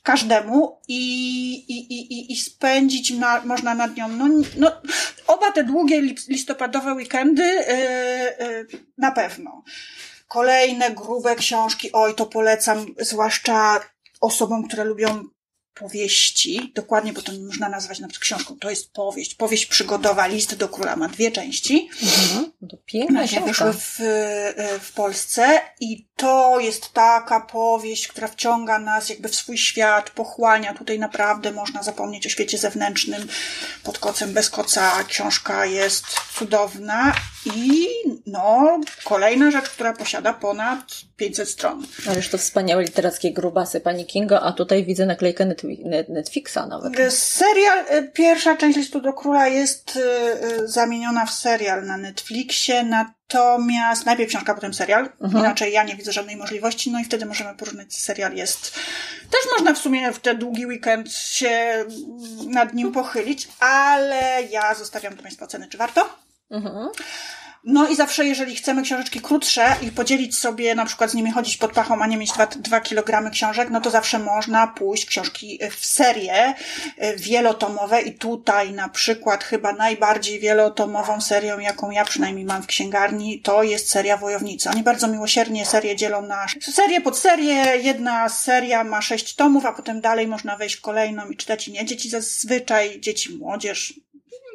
każdemu 0.04 0.82
i, 0.88 1.54
i, 1.54 1.94
i, 1.94 2.32
i 2.32 2.36
spędzić 2.36 3.12
na, 3.12 3.42
można 3.46 3.76
nad 3.76 3.96
nią, 3.96 4.08
no, 4.08 4.28
no, 4.58 4.72
oba 5.28 5.52
te 5.52 5.64
długie 5.64 6.02
listopadowe 6.28 6.94
weekendy 6.94 7.44
yy, 7.44 8.48
yy, 8.48 8.68
na 8.98 9.12
pewno. 9.12 9.64
Kolejne 10.28 10.92
grube 10.92 11.36
książki, 11.36 11.92
oj, 11.92 12.16
to 12.16 12.26
polecam, 12.26 12.86
zwłaszcza 13.00 13.80
osobom, 14.22 14.68
które 14.68 14.84
lubią 14.84 15.24
powieści, 15.74 16.72
dokładnie, 16.76 17.14
bo 17.14 17.22
to 17.22 17.32
nie 17.32 17.40
można 17.40 17.70
nazwać 17.70 18.00
na 18.00 18.08
przykład 18.08 18.24
książką, 18.24 18.58
to 18.60 18.70
jest 18.70 18.94
powieść, 18.94 19.36
powieść 19.36 19.66
przygodowa, 19.66 20.28
List 20.28 20.56
do 20.56 20.70
Króla 20.70 20.96
ma 20.96 21.08
dwie 21.08 21.32
części. 21.32 21.90
Mhm, 22.04 22.52
to 22.70 22.78
piękna 22.86 23.24
książka. 23.24 23.46
wyszły 23.48 23.74
w, 23.74 24.00
w 24.82 24.94
Polsce 24.94 25.62
i 25.80 26.08
to 26.22 26.60
jest 26.60 26.94
taka 26.94 27.40
powieść, 27.40 28.08
która 28.08 28.28
wciąga 28.28 28.80
nas 28.80 29.10
jakby 29.10 29.30
w 29.30 29.36
swój 29.36 29.58
świat, 29.58 30.10
pochłania. 30.10 30.74
Tutaj 30.74 31.00
naprawdę 31.00 31.52
można 31.52 31.84
zapomnieć 31.84 32.26
o 32.26 32.30
świecie 32.30 32.58
zewnętrznym. 32.58 33.28
Pod 33.84 34.00
kocem, 34.00 34.34
bez 34.34 34.50
koca 34.50 35.04
książka 35.04 35.66
jest 35.66 36.06
cudowna 36.40 37.14
i 37.56 37.88
no, 38.26 38.80
kolejna 39.04 39.52
rzecz, 39.52 39.70
która 39.70 39.94
posiada 39.94 40.34
ponad 40.34 40.80
500 41.18 41.50
stron. 41.50 41.86
Ależ 42.10 42.30
to 42.30 42.38
wspaniałe 42.38 42.84
literackie 42.84 43.34
grubasy 43.34 43.80
pani 43.80 44.06
Kingo, 44.06 44.42
a 44.42 44.52
tutaj 44.52 44.86
widzę 44.86 45.06
naklejkę 45.06 45.46
Netflixa 46.10 46.58
nawet. 46.70 47.14
Serial, 47.14 47.80
y, 47.80 48.12
pierwsza 48.14 48.58
część 48.58 48.78
Listu 48.78 49.02
do 49.02 49.14
Króla 49.14 49.48
jest 49.48 49.96
y, 49.96 50.68
zamieniona 50.68 51.26
w 51.26 51.32
serial 51.32 51.86
na 51.86 51.98
Netflixie, 51.98 52.84
natomiast 53.34 54.06
najpierw 54.06 54.30
książka, 54.30 54.56
potem 54.56 54.74
serial. 54.74 55.10
Mhm. 55.22 55.44
Inaczej 55.44 55.74
ja 55.74 55.84
nie 55.84 55.96
widzę 55.96 56.12
żadnej 56.12 56.38
możliwości, 56.38 56.92
no 56.92 57.00
i 57.00 57.04
wtedy 57.04 57.26
możemy 57.26 57.56
porównać. 57.56 57.94
Serial 57.96 58.36
jest, 58.36 58.72
też 59.22 59.42
można 59.58 59.74
w 59.74 59.78
sumie 59.78 60.12
w 60.12 60.20
ten 60.20 60.38
długi 60.38 60.66
weekend 60.66 61.14
się 61.14 61.86
nad 62.48 62.74
nim 62.74 62.92
pochylić, 62.92 63.48
ale 63.60 64.44
ja 64.52 64.74
zostawiam 64.76 65.16
do 65.16 65.24
Państwa 65.24 65.46
oceny, 65.46 65.68
czy 65.68 65.78
warto. 65.78 66.10
Mhm. 66.52 66.90
No 67.64 67.88
i 67.88 67.96
zawsze, 67.96 68.26
jeżeli 68.26 68.56
chcemy 68.56 68.82
książeczki 68.82 69.22
krótsze 69.22 69.76
i 69.82 69.92
podzielić 69.92 70.38
sobie, 70.38 70.76
na 70.76 70.86
przykład 70.86 71.12
z 71.12 71.14
nimi 71.14 71.32
chodzić 71.32 71.58
pod 71.58 71.72
pachą, 71.72 72.02
a 72.02 72.08
nie 72.08 72.18
mieć 72.18 72.32
dwa, 72.32 72.46
dwa 72.48 72.82
kilogramy 72.82 73.32
książek, 73.32 73.70
no 73.70 73.82
to 73.82 73.90
zawsze 73.90 74.20
można 74.20 74.68
pójść 74.68 75.06
książki 75.06 75.60
w 75.78 75.86
serię 75.86 76.54
y, 77.04 77.16
wielotomowe 77.18 78.02
i 78.02 78.14
tutaj 78.14 78.72
na 78.72 78.90
przykład 78.90 79.44
chyba 79.44 79.74
najbardziej 79.74 80.40
wielotomową 80.40 81.22
serią, 81.22 81.60
jaką 81.60 81.92
ja 81.92 82.06
przynajmniej 82.06 82.46
mam 82.46 82.64
w 82.64 82.68
księgarni, 82.68 83.42
to 83.42 83.64
jest 83.64 83.90
seria 83.90 84.18
Wojownicy. 84.18 84.70
Oni 84.70 84.84
bardzo 84.84 85.08
miłosiernie 85.08 85.66
serię 85.66 85.96
dzielą 85.96 86.22
na 86.22 86.46
serię 86.62 87.02
pod 87.02 87.18
serię. 87.18 87.78
Jedna 87.78 88.30
seria 88.30 88.84
ma 88.84 89.02
sześć 89.02 89.36
tomów, 89.36 89.66
a 89.66 89.74
potem 89.74 90.02
dalej 90.02 90.28
można 90.28 90.58
wejść 90.58 90.76
w 90.76 90.82
kolejną 90.82 91.30
i 91.30 91.38
czytać 91.38 91.68
nie. 91.68 91.86
Dzieci 91.86 92.10
zazwyczaj, 92.10 93.00
dzieci, 93.00 93.38
młodzież, 93.38 93.94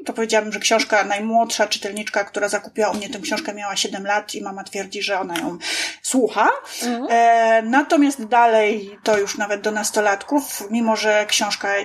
to 0.04 0.12
powiedziałabym, 0.12 0.52
że 0.52 0.60
książka 0.60 1.04
najmłodsza 1.04 1.66
czytelniczka, 1.66 2.24
która 2.24 2.48
zakupiła 2.48 2.90
u 2.90 2.94
mnie 2.94 3.10
tę 3.10 3.18
książkę, 3.18 3.54
miała 3.54 3.76
7 3.76 4.06
lat 4.06 4.34
i 4.34 4.42
mama 4.42 4.64
twierdzi, 4.64 5.02
że 5.02 5.20
ona 5.20 5.38
ją 5.38 5.58
słucha. 6.02 6.48
Mhm. 6.82 7.06
E, 7.10 7.62
natomiast 7.62 8.24
dalej 8.24 8.98
to 9.02 9.18
już 9.18 9.38
nawet 9.38 9.60
do 9.60 9.70
nastolatków, 9.70 10.70
mimo 10.70 10.96
że 10.96 11.26
książka 11.28 11.76
e, 11.76 11.84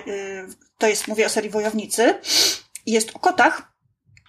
to 0.78 0.86
jest, 0.86 1.08
mówię 1.08 1.26
o 1.26 1.28
serii 1.28 1.50
Wojownicy, 1.50 2.14
jest 2.86 3.10
o 3.14 3.18
kotach, 3.18 3.72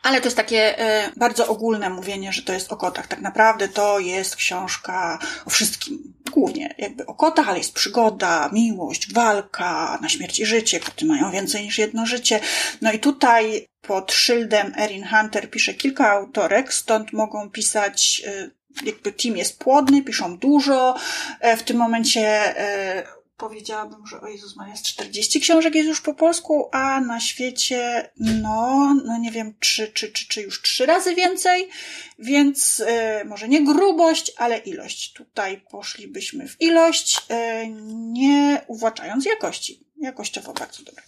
ale 0.04 0.22
to 0.22 0.28
jest 0.28 0.38
takie 0.38 0.80
e, 0.80 1.12
bardzo 1.18 1.48
ogólne 1.48 1.90
mówienie, 1.90 2.34
że 2.34 2.42
to 2.42 2.54
jest 2.54 2.74
o 2.74 2.78
kotach. 2.78 3.08
Tak 3.08 3.22
naprawdę 3.22 3.68
to 3.68 4.00
jest 4.00 4.36
książka 4.36 5.20
o 5.46 5.50
wszystkim. 5.50 6.14
Głównie 6.32 6.76
jakby 6.78 7.06
o 7.06 7.14
kotach, 7.14 7.50
ale 7.50 7.58
jest 7.58 7.74
przygoda, 7.74 8.50
miłość, 8.54 9.14
walka, 9.14 10.00
na 10.02 10.10
śmierć 10.10 10.40
i 10.40 10.46
życie. 10.46 10.80
Koty 10.80 11.06
mają 11.06 11.32
więcej 11.32 11.64
niż 11.64 11.78
jedno 11.78 12.06
życie. 12.06 12.40
No 12.82 12.92
i 12.92 13.00
tutaj 13.00 13.68
pod 13.88 14.12
szyldem 14.12 14.74
Erin 14.78 15.08
Hunter 15.08 15.50
pisze 15.50 15.74
kilka 15.74 16.12
autorek, 16.12 16.74
stąd 16.74 17.14
mogą 17.14 17.50
pisać 17.50 18.22
e, 18.28 18.50
jakby 18.86 19.12
team 19.12 19.38
jest 19.38 19.60
płodny, 19.60 20.04
piszą 20.04 20.38
dużo. 20.38 20.96
E, 21.40 21.58
w 21.58 21.64
tym 21.64 21.78
momencie 21.78 22.54
powiedziałabym, 23.38 24.08
że 24.08 24.22
o 24.22 24.28
Jezus 24.28 24.56
Maria, 24.56 24.72
jest 24.72 24.86
40 24.86 25.40
książek 25.42 25.76
jest 25.76 25.88
już 25.88 26.02
po 26.02 26.14
polsku, 26.14 26.70
a 26.72 27.02
na 27.02 27.20
świecie, 27.20 28.10
no, 28.18 28.94
no 29.06 29.18
nie 29.18 29.32
wiem, 29.32 29.54
czy, 29.60 29.88
czy, 29.88 30.12
czy, 30.12 30.28
czy 30.28 30.42
już 30.42 30.62
trzy 30.62 30.86
razy 30.86 31.16
więcej, 31.16 31.70
więc 32.20 32.80
y, 32.80 33.26
może 33.26 33.48
nie 33.48 33.64
grubość, 33.64 34.32
ale 34.38 34.58
ilość. 34.58 35.14
Tutaj 35.14 35.62
poszlibyśmy 35.72 36.48
w 36.48 36.62
ilość, 36.62 37.18
y, 37.18 37.68
nie 37.94 38.62
uwłaczając 38.68 39.26
jakości. 39.26 39.80
Jakościowo 39.98 40.54
bardzo 40.54 40.84
dobra. 40.84 41.04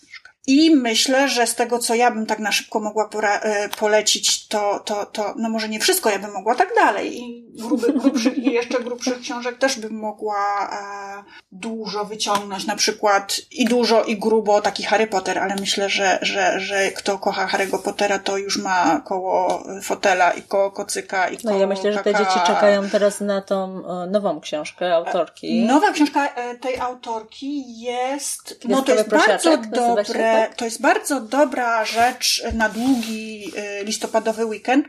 I 0.48 0.76
myślę, 0.76 1.28
że 1.28 1.48
z 1.48 1.56
tego, 1.56 1.80
co 1.80 1.96
ja 1.96 2.12
bym 2.12 2.26
tak 2.26 2.40
na 2.40 2.52
szybko 2.52 2.80
mogła 2.80 3.10
e, 3.24 3.70
polecić, 3.70 4.48
to, 4.48 4.80
to, 4.80 5.06
to, 5.06 5.34
no 5.38 5.50
może 5.50 5.70
nie 5.70 5.80
wszystko 5.80 6.10
ja 6.10 6.20
bym 6.20 6.34
mogła 6.34 6.56
tak 6.56 6.76
dalej. 6.76 7.20
I 7.20 7.46
gruby, 7.56 7.94
grubszych 7.94 8.38
i 8.38 8.52
jeszcze 8.52 8.84
grubszych 8.84 9.20
książek 9.20 9.58
też 9.58 9.80
bym 9.80 9.94
mogła 9.94 10.70
e, 10.72 11.24
dużo 11.52 12.06
wyciągnąć. 12.06 12.66
Na 12.66 12.76
przykład 12.76 13.42
i 13.52 13.66
dużo, 13.66 14.04
i 14.04 14.18
grubo 14.18 14.62
taki 14.62 14.84
Harry 14.84 15.08
Potter, 15.08 15.40
ale 15.40 15.56
myślę, 15.56 15.90
że, 15.90 16.20
że, 16.22 16.60
że 16.60 16.92
kto 16.92 17.18
kocha 17.18 17.48
Harry'ego 17.48 17.82
Pottera, 17.82 18.20
to 18.20 18.38
już 18.38 18.58
ma 18.58 19.02
koło 19.06 19.64
fotela 19.82 20.32
i 20.32 20.42
koło 20.42 20.72
kocyka 20.72 21.28
i 21.28 21.38
koło 21.38 21.54
No 21.54 21.60
ja 21.60 21.68
myślę, 21.68 21.94
że 21.94 22.00
te 22.00 22.14
kaka. 22.14 22.26
dzieci 22.26 22.40
czekają 22.48 22.90
teraz 22.90 23.22
na 23.22 23.42
tą 23.42 23.84
e, 24.04 24.08
nową 24.08 24.40
książkę 24.40 24.96
autorki. 24.96 25.66
Nowa 25.66 25.92
książka 25.92 26.30
tej 26.62 26.80
autorki 26.80 27.82
jest, 27.82 28.60
no 28.66 28.82
to 28.82 28.94
jest 28.94 29.10
bardzo 29.10 29.58
dobre 29.58 30.35
tak? 30.36 30.56
to 30.56 30.66
jest 30.66 30.82
bardzo 30.82 31.22
dobra 31.22 31.86
rzecz 31.86 32.44
na 32.54 32.70
długi 32.70 33.52
y, 33.82 33.84
listopadowy 33.84 34.46
weekend, 34.46 34.88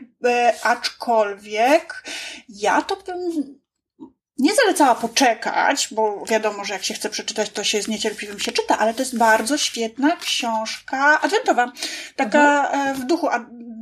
aczkolwiek 0.63 2.03
ja 2.49 2.81
to 2.81 2.95
bym 2.95 3.57
nie 4.37 4.55
zalecała 4.55 4.95
poczekać, 4.95 5.87
bo 5.91 6.25
wiadomo, 6.25 6.65
że 6.65 6.73
jak 6.73 6.83
się 6.83 6.93
chce 6.93 7.09
przeczytać, 7.09 7.49
to 7.49 7.63
się 7.63 7.81
z 7.81 7.87
niecierpliwym 7.87 8.39
się 8.39 8.51
czyta, 8.51 8.77
ale 8.77 8.93
to 8.93 9.01
jest 9.01 9.17
bardzo 9.17 9.57
świetna 9.57 10.15
książka 10.15 11.21
adwentowa. 11.21 11.71
Taka 12.15 12.67
mhm. 12.67 12.89
E, 12.89 12.93
w 12.93 13.05
duchu, 13.05 13.27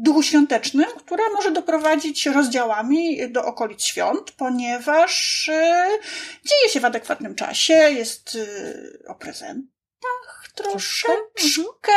duchu 0.05 0.23
świątecznym, 0.23 0.85
która 0.97 1.23
może 1.33 1.51
doprowadzić 1.51 2.25
rozdziałami 2.25 3.31
do 3.31 3.45
okolic 3.45 3.83
świąt, 3.83 4.31
ponieważ 4.31 5.49
e, 5.49 5.87
dzieje 6.45 6.69
się 6.69 6.79
w 6.79 6.85
adekwatnym 6.85 7.35
czasie, 7.35 7.73
jest 7.73 8.37
e, 9.05 9.09
o 9.09 9.15
prezent 9.15 9.65
troszeczkę. 10.55 11.91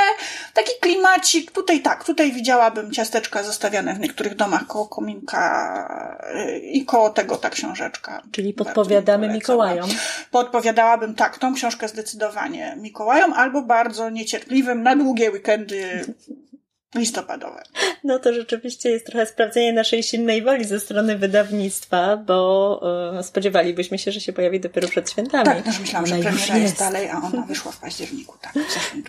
Taki 0.55 0.73
klimacik. 0.81 1.51
Tutaj 1.51 1.81
tak, 1.83 2.05
tutaj 2.05 2.33
widziałabym 2.33 2.93
ciasteczka 2.93 3.43
zostawiane 3.43 3.95
w 3.95 4.01
niektórych 4.01 4.35
domach 4.35 4.67
koło 4.67 4.87
kominka 4.87 6.23
y, 6.35 6.59
i 6.59 6.85
koło 6.85 7.11
tego 7.11 7.37
ta 7.37 7.51
książeczka. 7.51 8.23
Czyli 8.33 8.55
podpowiadamy 8.55 9.29
Mikołajom. 9.29 9.91
Podpowiadałabym 10.31 11.15
tak, 11.15 11.39
tą 11.39 11.55
książkę 11.55 11.89
zdecydowanie 11.89 12.77
Mikołajom 12.81 13.33
albo 13.33 13.63
bardzo 13.63 14.11
niecierpliwym 14.11 14.83
na 14.83 14.97
długie 14.97 15.31
weekendy 15.31 16.15
listopadowe. 16.95 17.63
No 18.05 18.19
to 18.19 18.33
rzeczywiście 18.33 18.91
jest 18.91 19.07
trochę 19.07 19.27
sprawdzenie 19.27 19.73
naszej 19.73 20.03
silnej 20.03 20.43
woli 20.43 20.65
ze 20.65 20.81
strony 20.81 21.19
wydawnictwa, 21.19 22.17
bo 22.17 22.81
y, 23.19 23.23
spodziewalibyśmy 23.23 23.99
się, 23.99 24.13
że 24.13 24.21
się 24.21 24.33
pojawi 24.33 24.61
dopiero 24.61 24.89
przed 24.89 25.11
świętami. 25.11 25.45
Tak, 25.45 25.63
też 25.63 25.81
myślałam, 25.81 26.07
że 26.07 26.15
premiera 26.15 26.39
jest. 26.39 26.61
jest 26.61 26.79
dalej, 26.79 27.09
a 27.09 27.17
ona 27.17 27.43
wyszła 27.43 27.73
w 27.73 27.81
październiku, 27.81 28.35
tak, 28.41 28.53
w 28.53 28.75
zeszłym 28.75 29.05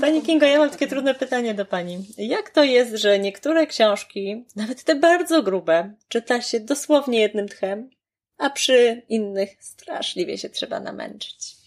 Pani 0.00 0.22
Kingo, 0.22 0.46
ja 0.46 0.58
mam 0.58 0.70
takie 0.70 0.86
trudne 0.86 1.14
pytanie 1.14 1.54
do 1.54 1.64
Pani. 1.64 2.06
Jak 2.18 2.50
to 2.50 2.64
jest, 2.64 2.94
że 2.94 3.18
niektóre 3.18 3.66
książki, 3.66 4.44
nawet 4.56 4.84
te 4.84 4.94
bardzo 4.94 5.42
grube, 5.42 5.94
czyta 6.08 6.42
się 6.42 6.60
dosłownie 6.60 7.20
jednym 7.20 7.48
tchem, 7.48 7.90
a 8.38 8.50
przy 8.50 9.02
innych 9.08 9.50
straszliwie 9.60 10.38
się 10.38 10.48
trzeba 10.48 10.80
namęczyć? 10.80 11.59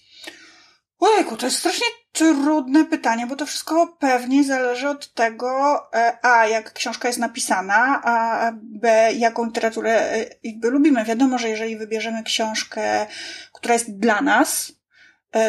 Ojku, 1.06 1.38
to 1.38 1.46
jest 1.46 1.58
strasznie 1.58 1.88
trudne 2.12 2.86
pytanie, 2.86 3.28
bo 3.28 3.36
to 3.36 3.46
wszystko 3.46 3.98
pewnie 4.00 4.44
zależy 4.44 4.90
od 4.90 5.14
tego, 5.14 5.80
e, 5.94 6.18
a 6.26 6.48
jak 6.48 6.74
książka 6.74 7.08
jest 7.08 7.20
napisana, 7.20 8.02
a 8.04 8.52
b 8.54 9.14
jaką 9.14 9.46
literaturę 9.46 10.12
e, 10.12 10.26
jakby 10.44 10.70
lubimy. 10.70 11.04
Wiadomo, 11.04 11.38
że 11.38 11.50
jeżeli 11.50 11.78
wybierzemy 11.78 12.24
książkę, 12.24 13.08
która 13.54 13.74
jest 13.74 14.00
dla 14.00 14.22
nas, 14.22 14.72
E, 14.72 14.83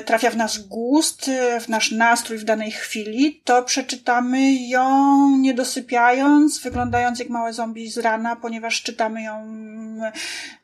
trafia 0.02 0.30
w 0.30 0.36
nasz 0.36 0.58
gust, 0.58 1.28
e, 1.28 1.60
w 1.60 1.68
nasz 1.68 1.92
nastrój 1.92 2.38
w 2.38 2.44
danej 2.44 2.70
chwili, 2.70 3.40
to 3.44 3.62
przeczytamy 3.62 4.54
ją 4.54 5.28
nie 5.38 5.54
dosypiając, 5.54 6.58
wyglądając 6.58 7.18
jak 7.18 7.28
małe 7.28 7.52
zombie 7.52 7.90
z 7.90 7.98
rana, 7.98 8.36
ponieważ 8.36 8.82
czytamy 8.82 9.22
ją 9.22 9.42
mm, 9.42 10.12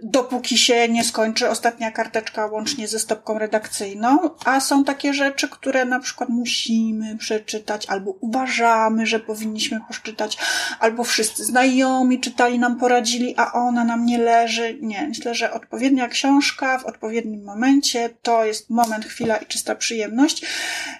dopóki 0.02 0.58
się 0.58 0.88
nie 0.88 1.04
skończy 1.04 1.48
ostatnia 1.48 1.90
karteczka 1.90 2.46
łącznie 2.46 2.88
ze 2.88 2.98
stopką 2.98 3.38
redakcyjną, 3.38 4.18
a 4.44 4.60
są 4.60 4.84
takie 4.84 5.14
rzeczy, 5.14 5.48
które 5.48 5.84
na 5.84 6.00
przykład 6.00 6.28
musimy 6.28 7.16
przeczytać, 7.16 7.86
albo 7.86 8.10
uważamy, 8.10 9.06
że 9.06 9.20
powinniśmy 9.20 9.80
poczytać, 9.88 10.38
albo 10.80 11.04
wszyscy 11.04 11.44
znajomi 11.44 12.20
czytali, 12.20 12.58
nam 12.58 12.76
poradzili, 12.76 13.34
a 13.36 13.52
ona 13.52 13.84
nam 13.84 14.06
nie 14.06 14.18
leży. 14.18 14.78
Nie, 14.80 15.08
myślę, 15.08 15.34
że 15.34 15.52
odpowiednia 15.52 16.08
książka 16.08 16.78
w 16.78 16.86
odpowiednim 16.86 17.44
momencie 17.44 18.10
to 18.22 18.44
jest 18.44 18.70
moment 18.70 19.09
chwila 19.10 19.36
i 19.36 19.46
czysta 19.46 19.74
przyjemność, 19.74 20.42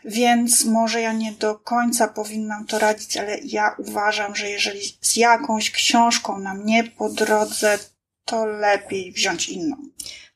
więc 0.04 0.64
może 0.64 1.00
ja 1.00 1.12
nie 1.12 1.32
do 1.32 1.54
końca 1.54 2.08
powinnam 2.08 2.66
to 2.66 2.78
radzić, 2.78 3.16
ale 3.16 3.38
ja 3.44 3.74
uważam, 3.78 4.36
że 4.36 4.50
jeżeli 4.50 4.80
z 5.00 5.16
jakąś 5.16 5.70
książką 5.70 6.38
nam 6.38 6.66
nie 6.66 6.84
po 6.84 7.08
drodze, 7.08 7.78
to 8.24 8.46
lepiej 8.46 9.12
wziąć 9.12 9.48
inną. 9.48 9.76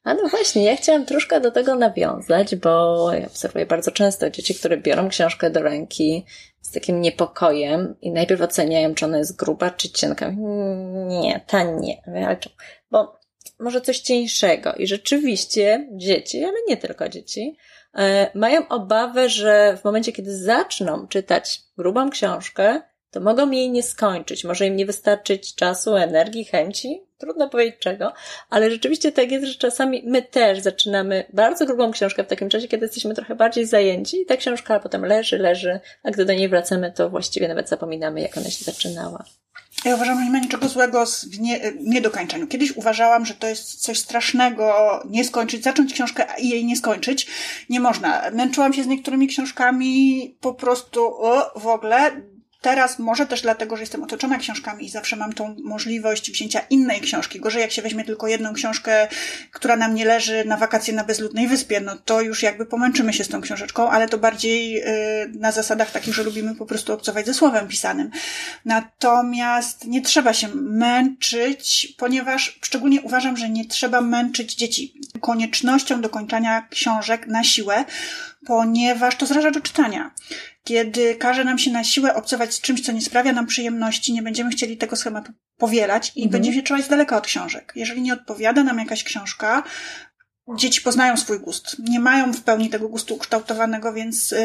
A 0.04 0.14
no 0.14 0.28
właśnie, 0.28 0.64
ja 0.64 0.76
chciałam 0.76 1.06
troszkę 1.06 1.40
do 1.40 1.50
tego 1.50 1.74
nawiązać, 1.74 2.56
bo 2.56 3.12
ja 3.12 3.26
obserwuję 3.26 3.66
bardzo 3.66 3.90
często 3.90 4.30
dzieci, 4.30 4.54
które 4.54 4.76
biorą 4.76 5.08
książkę 5.08 5.50
do 5.50 5.62
ręki 5.62 6.24
z 6.60 6.70
takim 6.70 7.00
niepokojem 7.00 7.94
i 8.00 8.10
najpierw 8.10 8.40
oceniają, 8.40 8.94
czy 8.94 9.04
ona 9.04 9.18
jest 9.18 9.36
gruba, 9.36 9.70
czy 9.70 9.90
cienka. 9.90 10.32
Nie, 11.06 11.40
ta 11.46 11.62
nie. 11.62 12.02
Bo 12.90 13.18
może 13.64 13.80
coś 13.80 13.98
cieńszego. 14.00 14.72
I 14.72 14.86
rzeczywiście 14.86 15.88
dzieci, 15.92 16.44
ale 16.44 16.58
nie 16.68 16.76
tylko 16.76 17.08
dzieci, 17.08 17.56
e, 17.94 18.30
mają 18.34 18.68
obawę, 18.68 19.28
że 19.28 19.76
w 19.80 19.84
momencie, 19.84 20.12
kiedy 20.12 20.38
zaczną 20.38 21.08
czytać 21.08 21.60
grubą 21.78 22.10
książkę, 22.10 22.82
to 23.10 23.20
mogą 23.20 23.50
jej 23.50 23.70
nie 23.70 23.82
skończyć. 23.82 24.44
Może 24.44 24.66
im 24.66 24.76
nie 24.76 24.86
wystarczyć 24.86 25.54
czasu, 25.54 25.96
energii, 25.96 26.44
chęci, 26.44 27.02
trudno 27.24 27.48
powiedzieć 27.48 27.76
czego, 27.80 28.12
ale 28.50 28.70
rzeczywiście 28.70 29.12
tak 29.12 29.30
jest, 29.30 29.46
że 29.46 29.54
czasami 29.54 30.02
my 30.06 30.22
też 30.22 30.60
zaczynamy 30.60 31.24
bardzo 31.32 31.66
grubą 31.66 31.92
książkę 31.92 32.24
w 32.24 32.26
takim 32.26 32.48
czasie, 32.48 32.68
kiedy 32.68 32.86
jesteśmy 32.86 33.14
trochę 33.14 33.34
bardziej 33.34 33.66
zajęci 33.66 34.20
i 34.20 34.26
ta 34.26 34.36
książka 34.36 34.80
potem 34.80 35.04
leży, 35.04 35.38
leży, 35.38 35.80
a 36.02 36.10
gdy 36.10 36.24
do 36.24 36.32
niej 36.32 36.48
wracamy, 36.48 36.92
to 36.92 37.10
właściwie 37.10 37.48
nawet 37.48 37.68
zapominamy, 37.68 38.20
jak 38.20 38.36
ona 38.36 38.50
się 38.50 38.64
zaczynała. 38.64 39.24
Ja 39.84 39.94
uważam, 39.94 40.18
że 40.18 40.24
nie 40.24 40.30
ma 40.30 40.38
niczego 40.38 40.68
złego 40.68 41.04
w 41.06 41.40
nie, 41.40 41.60
niedokończeniu. 41.80 42.46
Kiedyś 42.46 42.76
uważałam, 42.76 43.26
że 43.26 43.34
to 43.34 43.46
jest 43.46 43.74
coś 43.74 43.98
strasznego, 43.98 45.02
nie 45.10 45.24
skończyć, 45.24 45.62
zacząć 45.62 45.92
książkę 45.92 46.26
i 46.38 46.48
jej 46.48 46.64
nie 46.64 46.76
skończyć. 46.76 47.26
Nie 47.70 47.80
można. 47.80 48.30
Męczyłam 48.32 48.72
się 48.72 48.82
z 48.82 48.86
niektórymi 48.86 49.28
książkami 49.28 50.36
po 50.40 50.54
prostu 50.54 51.06
o, 51.06 51.60
w 51.60 51.66
ogóle 51.66 52.10
Teraz 52.64 52.98
może 52.98 53.26
też 53.26 53.42
dlatego, 53.42 53.76
że 53.76 53.82
jestem 53.82 54.02
otoczona 54.02 54.38
książkami 54.38 54.84
i 54.84 54.88
zawsze 54.88 55.16
mam 55.16 55.32
tą 55.32 55.56
możliwość 55.62 56.30
wzięcia 56.30 56.60
innej 56.70 57.00
książki. 57.00 57.40
Gorzej 57.40 57.60
jak 57.60 57.72
się 57.72 57.82
weźmie 57.82 58.04
tylko 58.04 58.28
jedną 58.28 58.54
książkę, 58.54 59.08
która 59.50 59.76
nam 59.76 59.94
nie 59.94 60.04
leży 60.04 60.44
na 60.44 60.56
wakacje 60.56 60.94
na 60.94 61.04
bezludnej 61.04 61.48
wyspie, 61.48 61.80
no 61.80 61.96
to 62.04 62.20
już 62.20 62.42
jakby 62.42 62.66
pomęczymy 62.66 63.12
się 63.12 63.24
z 63.24 63.28
tą 63.28 63.40
książeczką, 63.40 63.90
ale 63.90 64.08
to 64.08 64.18
bardziej 64.18 64.82
y, 64.82 65.32
na 65.34 65.52
zasadach 65.52 65.90
takich, 65.90 66.14
że 66.14 66.22
lubimy 66.22 66.54
po 66.54 66.66
prostu 66.66 66.92
obcować 66.92 67.26
ze 67.26 67.34
słowem 67.34 67.68
pisanym. 67.68 68.10
Natomiast 68.64 69.86
nie 69.86 70.02
trzeba 70.02 70.32
się 70.32 70.48
męczyć, 70.54 71.94
ponieważ 71.98 72.58
szczególnie 72.62 73.02
uważam, 73.02 73.36
że 73.36 73.48
nie 73.48 73.64
trzeba 73.64 74.00
męczyć 74.00 74.54
dzieci 74.54 74.94
koniecznością 75.20 76.00
dokończania 76.00 76.66
książek 76.70 77.26
na 77.26 77.44
siłę, 77.44 77.84
ponieważ 78.46 79.16
to 79.16 79.26
zraża 79.26 79.50
do 79.50 79.60
czytania 79.60 80.10
kiedy 80.64 81.14
każe 81.14 81.44
nam 81.44 81.58
się 81.58 81.70
na 81.70 81.84
siłę 81.84 82.14
obcować 82.14 82.54
z 82.54 82.60
czymś, 82.60 82.80
co 82.80 82.92
nie 82.92 83.02
sprawia 83.02 83.32
nam 83.32 83.46
przyjemności, 83.46 84.12
nie 84.12 84.22
będziemy 84.22 84.50
chcieli 84.50 84.76
tego 84.76 84.96
schematu 84.96 85.32
powielać 85.56 86.12
i 86.16 86.20
mhm. 86.20 86.30
będziemy 86.30 86.56
się 86.56 86.62
trzymać 86.62 86.84
z 86.84 86.88
daleka 86.88 87.16
od 87.16 87.26
książek. 87.26 87.72
Jeżeli 87.76 88.02
nie 88.02 88.12
odpowiada 88.12 88.64
nam 88.64 88.78
jakaś 88.78 89.04
książka, 89.04 89.62
dzieci 90.56 90.80
poznają 90.80 91.16
swój 91.16 91.40
gust. 91.40 91.76
Nie 91.78 92.00
mają 92.00 92.32
w 92.32 92.42
pełni 92.42 92.70
tego 92.70 92.88
gustu 92.88 93.14
ukształtowanego, 93.14 93.92
więc 93.92 94.30
yy, 94.30 94.38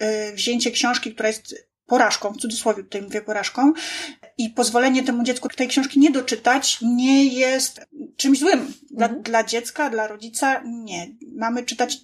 yy, 0.00 0.32
wzięcie 0.32 0.70
książki, 0.70 1.14
która 1.14 1.28
jest 1.28 1.68
porażką, 1.86 2.32
w 2.32 2.36
cudzysłowie 2.36 2.82
tutaj 2.82 3.02
mówię 3.02 3.22
porażką, 3.22 3.72
i 4.38 4.50
pozwolenie 4.50 5.02
temu 5.02 5.24
dziecku 5.24 5.48
tej 5.48 5.68
książki 5.68 6.00
nie 6.00 6.10
doczytać 6.10 6.78
nie 6.82 7.24
jest 7.24 7.80
czymś 8.16 8.38
złym. 8.38 8.74
Dla, 8.90 9.06
mhm. 9.06 9.22
dla 9.22 9.44
dziecka, 9.44 9.90
dla 9.90 10.06
rodzica 10.06 10.62
nie. 10.64 11.06
Mamy 11.36 11.62
czytać 11.62 11.98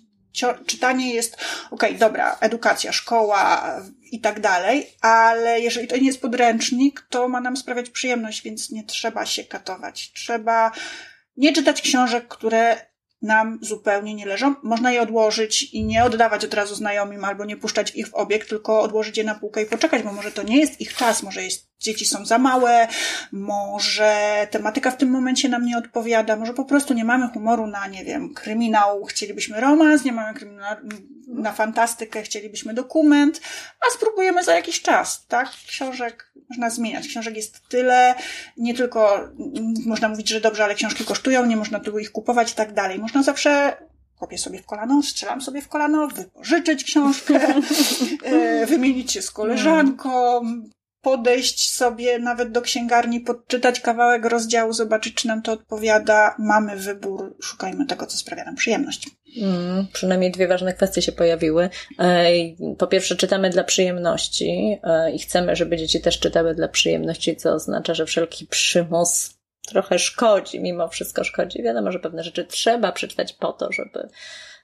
czytanie 0.66 1.14
jest, 1.14 1.34
okej, 1.70 1.90
okay, 1.90 1.98
dobra, 1.98 2.36
edukacja, 2.40 2.92
szkoła 2.92 3.72
i 4.12 4.20
tak 4.20 4.40
dalej, 4.40 4.86
ale 5.00 5.60
jeżeli 5.60 5.86
to 5.86 5.96
nie 5.96 6.06
jest 6.06 6.20
podręcznik, 6.20 7.06
to 7.08 7.28
ma 7.28 7.40
nam 7.40 7.56
sprawiać 7.56 7.90
przyjemność, 7.90 8.42
więc 8.42 8.70
nie 8.70 8.84
trzeba 8.84 9.26
się 9.26 9.44
katować. 9.44 10.12
Trzeba 10.12 10.72
nie 11.36 11.52
czytać 11.52 11.82
książek, 11.82 12.28
które 12.28 12.86
nam 13.24 13.58
zupełnie 13.62 14.14
nie 14.14 14.26
leżą. 14.26 14.54
Można 14.62 14.92
je 14.92 15.02
odłożyć 15.02 15.62
i 15.62 15.84
nie 15.84 16.04
oddawać 16.04 16.44
od 16.44 16.54
razu 16.54 16.74
znajomym 16.74 17.24
albo 17.24 17.44
nie 17.44 17.56
puszczać 17.56 17.94
ich 17.94 18.08
w 18.08 18.14
obieg, 18.14 18.46
tylko 18.46 18.80
odłożyć 18.80 19.18
je 19.18 19.24
na 19.24 19.34
półkę 19.34 19.62
i 19.62 19.66
poczekać, 19.66 20.02
bo 20.02 20.12
może 20.12 20.32
to 20.32 20.42
nie 20.42 20.60
jest 20.60 20.80
ich 20.80 20.96
czas, 20.96 21.22
może 21.22 21.42
jest, 21.42 21.68
dzieci 21.78 22.06
są 22.06 22.26
za 22.26 22.38
małe, 22.38 22.88
może 23.32 24.46
tematyka 24.50 24.90
w 24.90 24.96
tym 24.96 25.10
momencie 25.10 25.48
nam 25.48 25.66
nie 25.66 25.78
odpowiada, 25.78 26.36
może 26.36 26.54
po 26.54 26.64
prostu 26.64 26.94
nie 26.94 27.04
mamy 27.04 27.28
humoru 27.28 27.66
na, 27.66 27.86
nie 27.86 28.04
wiem, 28.04 28.34
kryminał, 28.34 29.04
chcielibyśmy 29.04 29.60
romans, 29.60 30.04
nie 30.04 30.12
mamy 30.12 30.34
kryminału 30.34 30.76
na 31.28 31.52
fantastykę, 31.52 32.22
chcielibyśmy 32.22 32.74
dokument, 32.74 33.40
a 33.80 33.94
spróbujemy 33.94 34.44
za 34.44 34.54
jakiś 34.54 34.82
czas, 34.82 35.26
tak? 35.26 35.48
Książek 35.66 36.32
można 36.48 36.70
zmieniać. 36.70 37.08
Książek 37.08 37.36
jest 37.36 37.68
tyle, 37.68 38.14
nie 38.56 38.74
tylko 38.74 39.28
można 39.86 40.08
mówić, 40.08 40.28
że 40.28 40.40
dobrze, 40.40 40.64
ale 40.64 40.74
książki 40.74 41.04
kosztują, 41.04 41.46
nie 41.46 41.56
można 41.56 41.80
tu 41.80 41.98
ich 41.98 42.12
kupować 42.12 42.52
i 42.52 42.54
tak 42.54 42.72
dalej. 42.72 42.98
Można 42.98 43.22
zawsze 43.22 43.76
kopię 44.18 44.38
sobie 44.38 44.58
w 44.62 44.66
kolano, 44.66 45.02
strzelam 45.02 45.42
sobie 45.42 45.62
w 45.62 45.68
kolano, 45.68 46.08
wypożyczyć 46.08 46.84
książkę, 46.84 47.40
e, 48.24 48.66
wymienić 48.66 49.12
się 49.12 49.22
z 49.22 49.30
koleżanką, 49.30 50.40
podejść 51.04 51.70
sobie 51.74 52.18
nawet 52.18 52.52
do 52.52 52.62
księgarni, 52.62 53.20
podczytać 53.20 53.80
kawałek 53.80 54.24
rozdziału, 54.24 54.72
zobaczyć, 54.72 55.14
czy 55.14 55.26
nam 55.26 55.42
to 55.42 55.52
odpowiada. 55.52 56.34
Mamy 56.38 56.76
wybór, 56.76 57.36
szukajmy 57.42 57.86
tego, 57.86 58.06
co 58.06 58.18
sprawia 58.18 58.44
nam 58.44 58.54
przyjemność. 58.54 59.08
Mm, 59.42 59.86
przynajmniej 59.92 60.30
dwie 60.30 60.48
ważne 60.48 60.74
kwestie 60.74 61.02
się 61.02 61.12
pojawiły. 61.12 61.70
E, 61.98 62.30
po 62.78 62.86
pierwsze, 62.86 63.16
czytamy 63.16 63.50
dla 63.50 63.64
przyjemności 63.64 64.78
e, 64.82 65.10
i 65.12 65.18
chcemy, 65.18 65.56
żeby 65.56 65.76
dzieci 65.76 66.00
też 66.00 66.20
czytały 66.20 66.54
dla 66.54 66.68
przyjemności, 66.68 67.36
co 67.36 67.52
oznacza, 67.52 67.94
że 67.94 68.06
wszelki 68.06 68.46
przymus 68.46 69.33
trochę 69.66 69.98
szkodzi, 69.98 70.60
mimo 70.60 70.88
wszystko 70.88 71.24
szkodzi. 71.24 71.62
Wiadomo, 71.62 71.92
że 71.92 71.98
pewne 71.98 72.24
rzeczy 72.24 72.44
trzeba 72.44 72.92
przeczytać 72.92 73.32
po 73.32 73.52
to, 73.52 73.72
żeby 73.72 74.08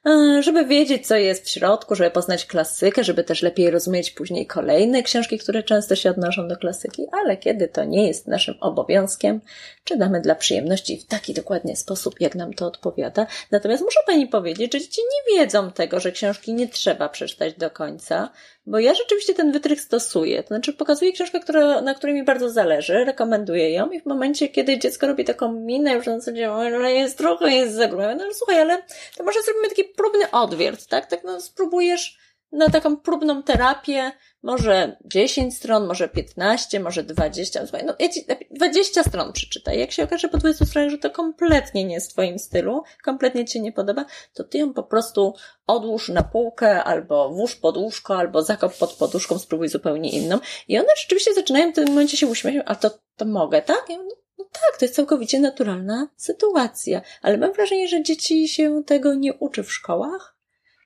E, 0.06 0.42
żeby 0.42 0.64
wiedzieć, 0.64 1.06
co 1.06 1.16
jest 1.16 1.46
w 1.46 1.50
środku, 1.50 1.94
żeby 1.94 2.10
poznać 2.10 2.46
klasykę, 2.46 3.04
żeby 3.04 3.24
też 3.24 3.42
lepiej 3.42 3.70
rozumieć 3.70 4.10
później 4.10 4.46
kolejne 4.46 5.02
książki, 5.02 5.38
które 5.38 5.62
często 5.62 5.96
się 5.96 6.10
odnoszą 6.10 6.48
do 6.48 6.56
klasyki, 6.56 7.06
ale 7.12 7.36
kiedy 7.36 7.68
to 7.68 7.84
nie 7.84 8.06
jest 8.06 8.26
naszym 8.26 8.54
obowiązkiem, 8.60 9.40
czytamy 9.84 10.20
dla 10.20 10.34
przyjemności 10.34 10.98
w 10.98 11.06
taki 11.06 11.34
dokładnie 11.34 11.76
sposób, 11.76 12.20
jak 12.20 12.34
nam 12.34 12.54
to 12.54 12.66
odpowiada. 12.66 13.26
Natomiast 13.50 13.82
muszę 13.82 14.00
Pani 14.06 14.26
powiedzieć, 14.26 14.72
że 14.72 14.80
dzieci 14.80 15.00
nie 15.00 15.38
wiedzą 15.38 15.72
tego, 15.72 16.00
że 16.00 16.12
książki 16.12 16.54
nie 16.54 16.68
trzeba 16.68 17.08
przeczytać 17.08 17.54
do 17.54 17.70
końca, 17.70 18.30
bo 18.66 18.78
ja 18.78 18.94
rzeczywiście 18.94 19.34
ten 19.34 19.52
wytrych 19.52 19.80
stosuję. 19.80 20.42
To 20.42 20.48
znaczy 20.48 20.72
pokazuję 20.72 21.12
książkę, 21.12 21.40
która, 21.40 21.80
na 21.80 21.94
której 21.94 22.14
mi 22.14 22.24
bardzo 22.24 22.50
zależy, 22.50 23.04
rekomenduję 23.04 23.72
ją 23.72 23.90
i 23.90 24.00
w 24.00 24.06
momencie, 24.06 24.48
kiedy 24.48 24.78
dziecko 24.78 25.06
robi 25.06 25.24
taką 25.24 25.52
minę, 25.52 25.92
już 25.92 26.06
na 26.06 26.18
zasadzie, 26.18 26.52
ale 26.52 26.92
jest 26.92 27.18
trochę, 27.18 27.50
jest 27.50 27.74
za 27.74 27.88
grube, 27.88 28.14
no 28.14 28.24
słuchaj, 28.34 28.60
ale 28.60 28.82
to 29.16 29.24
może 29.24 29.42
zrobimy 29.42 29.68
taki 29.68 29.84
próbny 29.84 30.30
odwiert, 30.30 30.86
tak? 30.86 31.06
Tak 31.06 31.24
no 31.24 31.40
spróbujesz 31.40 32.18
na 32.52 32.68
taką 32.68 32.96
próbną 32.96 33.42
terapię, 33.42 34.12
może 34.42 34.96
10 35.04 35.56
stron, 35.56 35.86
może 35.86 36.08
15, 36.08 36.80
może 36.80 37.02
20. 37.02 37.66
Słuchaj, 37.66 37.86
no 37.86 37.94
ja 37.98 38.08
ci 38.08 38.26
20 38.50 39.02
stron 39.04 39.32
przeczytaj. 39.32 39.78
Jak 39.78 39.92
się 39.92 40.04
okaże 40.04 40.28
po 40.28 40.38
20 40.38 40.64
stronach, 40.64 40.90
że 40.90 40.98
to 40.98 41.10
kompletnie 41.10 41.84
nie 41.84 41.94
jest 41.94 42.10
w 42.10 42.12
twoim 42.12 42.38
stylu, 42.38 42.82
kompletnie 43.04 43.44
ci 43.44 43.52
się 43.52 43.60
nie 43.60 43.72
podoba, 43.72 44.04
to 44.34 44.44
ty 44.44 44.58
ją 44.58 44.74
po 44.74 44.82
prostu 44.82 45.34
odłóż 45.66 46.08
na 46.08 46.22
półkę, 46.22 46.84
albo 46.84 47.30
włóż 47.30 47.56
pod 47.56 47.76
łóżko, 47.76 48.16
albo 48.16 48.42
zakop 48.42 48.78
pod 48.78 48.92
poduszką, 48.92 49.38
spróbuj 49.38 49.68
zupełnie 49.68 50.10
inną. 50.10 50.38
I 50.68 50.78
one 50.78 50.88
rzeczywiście 50.96 51.34
zaczynają 51.34 51.72
w 51.72 51.74
tym 51.74 51.88
momencie 51.88 52.16
się 52.16 52.26
uśmiechać, 52.26 52.62
a 52.66 52.74
to, 52.74 52.90
to 53.16 53.24
mogę, 53.24 53.62
tak? 53.62 53.84
Ja 53.88 53.98
mówię, 53.98 54.10
no 54.38 54.44
tak, 54.44 54.78
to 54.78 54.84
jest 54.84 54.94
całkowicie 54.94 55.40
naturalna 55.40 56.08
sytuacja. 56.16 57.02
Ale 57.22 57.38
mam 57.38 57.52
wrażenie, 57.52 57.88
że 57.88 58.02
dzieci 58.02 58.48
się 58.48 58.82
tego 58.86 59.14
nie 59.14 59.34
uczy 59.34 59.62
w 59.62 59.72
szkołach. 59.72 60.36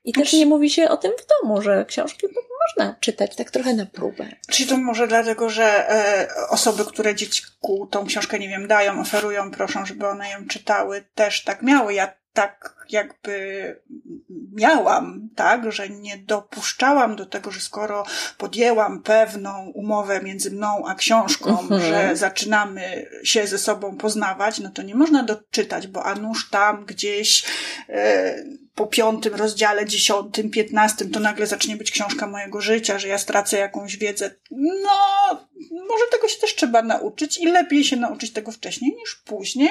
I 0.04 0.12
też 0.12 0.32
nie 0.32 0.46
mówi 0.46 0.70
się 0.70 0.88
o 0.88 0.96
tym 0.96 1.12
w 1.18 1.26
domu, 1.26 1.62
że 1.62 1.84
książki 1.84 2.26
można 2.68 2.96
czytać 3.00 3.37
tak 3.37 3.50
trochę 3.50 3.74
na 3.74 3.87
próbę. 3.87 4.29
Czyli 4.48 4.68
to 4.68 4.77
może 4.77 5.09
dlatego, 5.09 5.50
że 5.50 5.90
e, 5.90 6.29
osoby, 6.48 6.85
które 6.85 7.14
dziecku 7.14 7.87
tą 7.90 8.07
książkę, 8.07 8.38
nie 8.38 8.48
wiem, 8.48 8.68
dają, 8.68 9.00
oferują, 9.00 9.50
proszą, 9.50 9.87
żeby 9.87 10.07
one 10.07 10.31
ją 10.31 10.46
czytały, 10.46 11.05
też 11.14 11.44
tak 11.44 11.62
miały. 11.62 11.94
Ja 11.94 12.12
tak 12.35 12.87
jakby 12.90 13.37
miałam, 14.53 15.29
tak, 15.37 15.72
że 15.72 15.88
nie 15.88 16.18
dopuszczałam 16.18 17.16
do 17.16 17.27
tego, 17.27 17.50
że 17.50 17.61
skoro 17.61 18.05
podjęłam 18.38 19.03
pewną 19.03 19.66
umowę 19.74 20.20
między 20.22 20.50
mną 20.50 20.87
a 20.87 20.94
książką, 20.94 21.61
mhm. 21.61 21.81
że 21.81 22.16
zaczynamy 22.16 23.07
się 23.24 23.46
ze 23.46 23.59
sobą 23.59 23.96
poznawać, 23.96 24.59
no 24.59 24.70
to 24.70 24.83
nie 24.83 24.94
można 24.94 25.22
doczytać, 25.22 25.87
bo 25.87 26.05
a 26.05 26.14
nuż 26.14 26.50
tam 26.50 26.85
gdzieś 26.85 27.44
e, 27.88 28.35
po 28.74 28.87
piątym 28.87 29.34
rozdziale, 29.34 29.87
dziesiątym, 29.87 30.50
piętnastym 30.50 31.10
to 31.10 31.20
nagle 31.20 31.46
zacznie 31.46 31.76
być 31.76 31.90
książka 31.90 32.26
mojego 32.26 32.60
życia, 32.60 32.98
że 32.98 33.08
ja 33.08 33.18
stracę 33.18 33.58
jakąś 33.58 33.96
wiedzę. 33.96 34.34
No, 34.50 35.46
może 35.70 36.04
tego 36.10 36.28
się 36.28 36.40
też 36.40 36.54
trzeba 36.54 36.82
nauczyć 36.82 37.38
i 37.38 37.46
lepiej 37.46 37.84
się 37.84 37.96
nauczyć 37.96 38.32
tego 38.32 38.52
wcześniej 38.52 38.96
niż 38.96 39.14
później, 39.14 39.70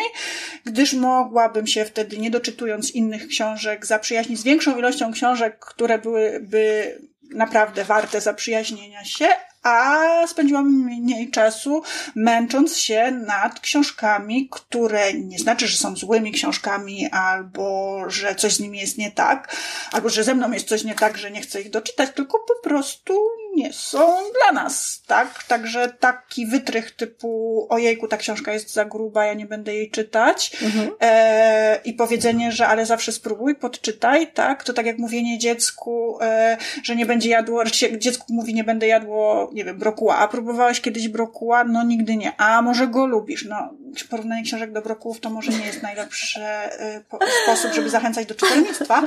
gdyż 0.66 0.94
mogłabym 0.94 1.68
się 1.68 1.86
wtedy, 1.86 2.18
nie 2.18 2.32
doczytując 2.32 2.92
innych 2.92 3.28
książek, 3.28 3.86
zaprzyjaźnić 3.86 4.40
z 4.40 4.44
większą 4.44 4.78
ilością 4.78 5.14
książek, 5.14 5.60
które 5.60 6.00
byłyby 6.00 6.98
naprawdę 7.30 7.84
warte 7.84 8.22
zaprzyjaźnienia 8.22 9.06
się, 9.06 9.28
a 9.64 10.28
spędziłam 10.28 10.72
mniej 10.72 11.32
czasu 11.32 11.84
męcząc 12.16 12.78
się 12.78 13.12
nad 13.12 13.60
książkami, 13.60 14.48
które 14.52 15.14
nie 15.14 15.40
znaczy, 15.40 15.68
że 15.68 15.78
są 15.78 15.96
złymi 15.96 16.32
książkami, 16.32 17.10
albo 17.12 18.00
że 18.08 18.36
coś 18.36 18.54
z 18.54 18.60
nimi 18.60 18.80
jest 18.80 18.98
nie 18.98 19.12
tak, 19.12 19.56
albo 19.92 20.10
że 20.10 20.24
ze 20.24 20.36
mną 20.36 20.52
jest 20.52 20.68
coś 20.68 20.84
nie 20.84 20.96
tak, 20.96 21.18
że 21.18 21.32
nie 21.32 21.42
chcę 21.42 21.62
ich 21.62 21.70
doczytać, 21.70 22.10
tylko 22.16 22.40
po 22.40 22.70
prostu 22.70 23.14
nie 23.56 23.74
są 23.74 24.00
dla 24.42 24.64
nas, 24.64 25.04
tak? 25.08 25.44
Także 25.44 25.94
taki 26.00 26.46
wytrych 26.46 26.92
typu 26.92 27.68
ojejku, 27.70 28.08
ta 28.08 28.18
książka 28.18 28.54
jest 28.54 28.74
za 28.74 28.86
gruba, 28.86 29.26
ja 29.26 29.34
nie 29.34 29.46
będę 29.46 29.76
jej 29.76 29.92
czytać 29.92 30.52
mhm. 30.62 30.92
e, 31.02 31.80
i 31.86 31.94
powiedzenie, 31.94 32.52
że 32.52 32.68
ale 32.68 32.86
zawsze 32.86 33.12
spróbuj, 33.12 33.56
podczytaj, 33.56 34.32
tak? 34.34 34.64
To 34.64 34.74
tak 34.74 34.86
jak 34.86 34.98
mówienie 34.98 35.38
dziecku, 35.38 36.18
e, 36.22 36.58
że 36.84 36.96
nie 36.96 37.06
będzie 37.06 37.30
jadło, 37.30 37.66
się 37.66 38.00
dziecku 38.00 38.34
mówi 38.34 38.54
nie 38.54 38.64
będę 38.64 38.88
jadło, 38.88 39.50
nie 39.54 39.66
wiem, 39.66 39.78
brokuła, 39.78 40.18
a 40.18 40.28
próbowałeś 40.28 40.82
kiedyś 40.82 41.08
brokuła? 41.08 41.64
No 41.64 41.84
nigdy 41.84 42.16
nie. 42.16 42.34
A 42.38 42.62
może 42.62 42.88
go 42.88 43.06
lubisz? 43.06 43.46
No, 43.46 43.74
porównanie 44.10 44.44
książek 44.44 44.72
do 44.72 44.82
brokułów 44.82 45.20
to 45.20 45.30
może 45.30 45.52
nie 45.52 45.66
jest 45.66 45.84
najlepszy 45.84 46.42
e, 46.44 47.02
sposób, 47.44 47.74
żeby 47.74 47.90
zachęcać 47.90 48.28
do 48.28 48.36
czytelnictwa. 48.36 49.04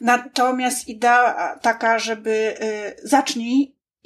Natomiast 0.00 0.88
idea 0.88 1.58
taka, 1.62 1.98
żeby 1.98 2.54
e, 2.60 3.08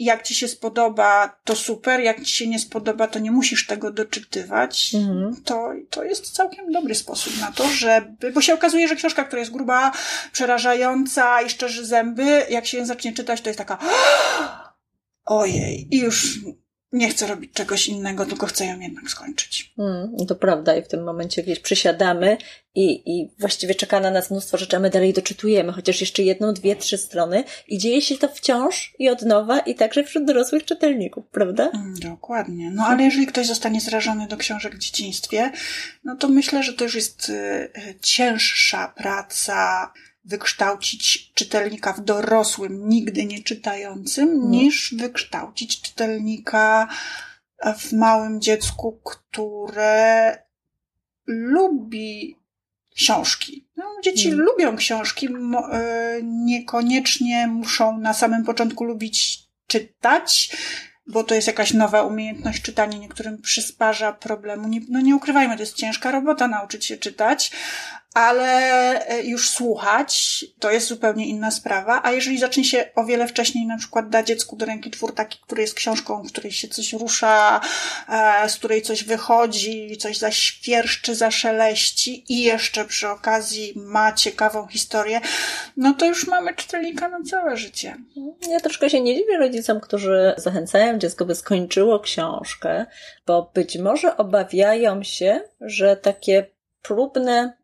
jak 0.04 0.22
ci 0.22 0.34
się 0.34 0.48
spodoba, 0.48 1.40
to 1.44 1.56
super, 1.56 2.00
jak 2.00 2.24
ci 2.24 2.34
się 2.34 2.46
nie 2.46 2.58
spodoba, 2.58 3.06
to 3.06 3.18
nie 3.18 3.30
musisz 3.30 3.66
tego 3.66 3.90
doczytywać. 3.90 4.94
Mhm. 4.94 5.36
To, 5.44 5.72
to 5.90 6.04
jest 6.04 6.30
całkiem 6.30 6.72
dobry 6.72 6.94
sposób 6.94 7.40
na 7.40 7.52
to, 7.52 7.68
żeby, 7.68 8.32
bo 8.32 8.40
się 8.40 8.54
okazuje, 8.54 8.88
że 8.88 8.96
książka, 8.96 9.24
która 9.24 9.40
jest 9.40 9.52
gruba, 9.52 9.92
przerażająca 10.32 11.42
i 11.42 11.50
szczerzy 11.50 11.86
zęby, 11.86 12.46
jak 12.50 12.66
się 12.66 12.78
ją 12.78 12.86
zacznie 12.86 13.12
czytać, 13.12 13.40
to 13.40 13.48
jest 13.48 13.58
taka 13.58 13.78
ojej, 15.24 15.88
i 15.90 15.98
już 15.98 16.38
nie 16.92 17.09
chcę 17.09 17.26
robić 17.26 17.53
czegoś 17.53 17.88
innego, 17.88 18.26
tylko 18.26 18.46
chcę 18.46 18.66
ją 18.66 18.81
jednak 18.81 19.11
skończyć. 19.11 19.74
Mm, 19.79 20.26
to 20.29 20.35
prawda 20.35 20.76
i 20.76 20.83
w 20.83 20.88
tym 20.88 21.05
momencie 21.05 21.42
gdzieś 21.42 21.61
przysiadamy 21.61 22.37
i, 22.74 23.12
i 23.12 23.31
właściwie 23.38 23.74
czeka 23.74 24.00
na 24.00 24.11
nas 24.11 24.31
mnóstwo 24.31 24.59
rzeczy, 24.59 24.76
a 24.76 24.81
my 24.81 24.90
dalej 24.90 25.12
doczytujemy, 25.12 25.72
chociaż 25.72 26.00
jeszcze 26.00 26.22
jedną, 26.22 26.55
dwie, 26.55 26.76
trzy 26.76 26.98
strony 26.98 27.44
i 27.68 27.79
dzieje 27.79 28.03
się 28.03 28.18
to 28.18 28.29
wciąż 28.29 28.94
i 28.98 29.09
od 29.09 29.22
nowa 29.22 29.59
i 29.59 29.74
także 29.74 30.05
wśród 30.05 30.24
dorosłych 30.24 30.64
czytelników, 30.64 31.24
prawda? 31.33 31.70
Mm, 31.74 31.94
dokładnie. 31.94 32.70
No 32.70 32.87
ale 32.87 33.03
jeżeli 33.03 33.26
ktoś 33.26 33.46
zostanie 33.46 33.81
zrażony 33.81 34.26
do 34.26 34.37
książek 34.37 34.74
w 34.74 34.79
dzieciństwie, 34.79 35.53
no 36.05 36.16
to 36.16 36.29
myślę, 36.29 36.62
że 36.62 36.72
to 36.72 36.85
już 36.85 36.94
jest 36.94 37.29
y, 37.29 37.70
cięższa 38.00 38.92
praca, 38.96 39.92
wykształcić 40.24 41.33
czytelnika 41.35 41.92
w 41.92 42.04
dorosłym, 42.04 42.88
nigdy 42.88 43.24
nie 43.24 43.42
czytającym, 43.42 44.28
mhm. 44.28 44.50
niż 44.50 44.94
wykształcić 44.98 45.80
czytelnika 45.80 46.88
w 47.78 47.92
małym 47.92 48.40
dziecku, 48.40 49.00
które 49.04 50.38
lubi 51.26 52.37
książki. 52.94 53.68
No, 53.76 53.85
dzieci 54.04 54.28
hmm. 54.28 54.46
lubią 54.46 54.76
książki, 54.76 55.28
e, 55.72 56.20
niekoniecznie 56.22 57.46
muszą 57.46 57.98
na 57.98 58.14
samym 58.14 58.44
początku 58.44 58.85
lubić 58.85 59.38
czytać, 59.66 60.56
bo 61.06 61.24
to 61.24 61.35
jest 61.35 61.46
jakaś 61.46 61.72
nowa 61.72 62.02
umiejętność 62.02 62.62
czytania, 62.62 62.98
niektórym 62.98 63.42
przysparza 63.42 64.12
problemu. 64.12 64.68
Nie, 64.68 64.80
no 64.88 65.00
nie 65.00 65.16
ukrywajmy, 65.16 65.56
to 65.56 65.62
jest 65.62 65.76
ciężka 65.76 66.11
robota 66.11 66.48
nauczyć 66.48 66.87
się 66.87 66.96
czytać, 66.96 67.52
ale 68.14 68.49
e, 69.09 69.23
już 69.23 69.49
słuchać 69.49 70.44
to 70.59 70.70
jest 70.70 70.87
zupełnie 70.87 71.27
inna 71.27 71.51
sprawa. 71.51 72.01
A 72.05 72.11
jeżeli 72.11 72.38
zacznie 72.38 72.64
się 72.64 72.90
o 72.94 73.05
wiele 73.05 73.27
wcześniej, 73.27 73.66
na 73.66 73.79
przykład 73.79 74.09
da 74.09 74.23
dziecku 74.23 74.57
do 74.57 74.66
ręki 74.66 74.90
twór 74.90 75.14
taki, 75.14 75.38
który 75.46 75.62
jest 75.62 75.75
książką, 75.75 76.23
w 76.23 76.33
której 76.33 76.53
się 76.53 76.68
coś 76.68 76.92
rusza, 76.92 77.61
e, 78.09 78.49
z 78.49 78.57
której 78.57 78.83
coś 78.83 79.05
wychodzi, 79.05 79.96
coś 79.96 80.18
zaświerszczy, 80.18 81.14
zaszeleści 81.14 82.25
i 82.29 82.42
jeszcze 82.42 82.85
przy 82.85 83.09
okazji 83.09 83.73
ma 83.77 84.12
ciekawą 84.12 84.66
historię, 84.66 85.20
no 85.77 85.94
to 85.94 86.07
już 86.07 86.27
mamy 86.27 86.55
czytelnika 86.55 87.09
na 87.09 87.23
całe 87.23 87.57
życie. 87.57 87.96
Ja 88.49 88.61
troszkę 88.61 88.90
się 88.90 89.01
nie 89.01 89.16
dziwię 89.16 89.38
rodzicom, 89.38 89.81
którzy 89.81 90.35
zachęcają 90.37 90.99
dziecko, 90.99 91.25
by 91.25 91.35
skończyło 91.35 92.01
książkę, 92.01 92.87
bo 93.27 93.51
być 93.55 93.79
może 93.79 94.16
obawiają 94.16 95.03
się, 95.03 95.40
że 95.61 95.96
takie 95.96 96.46
próbne 96.83 97.60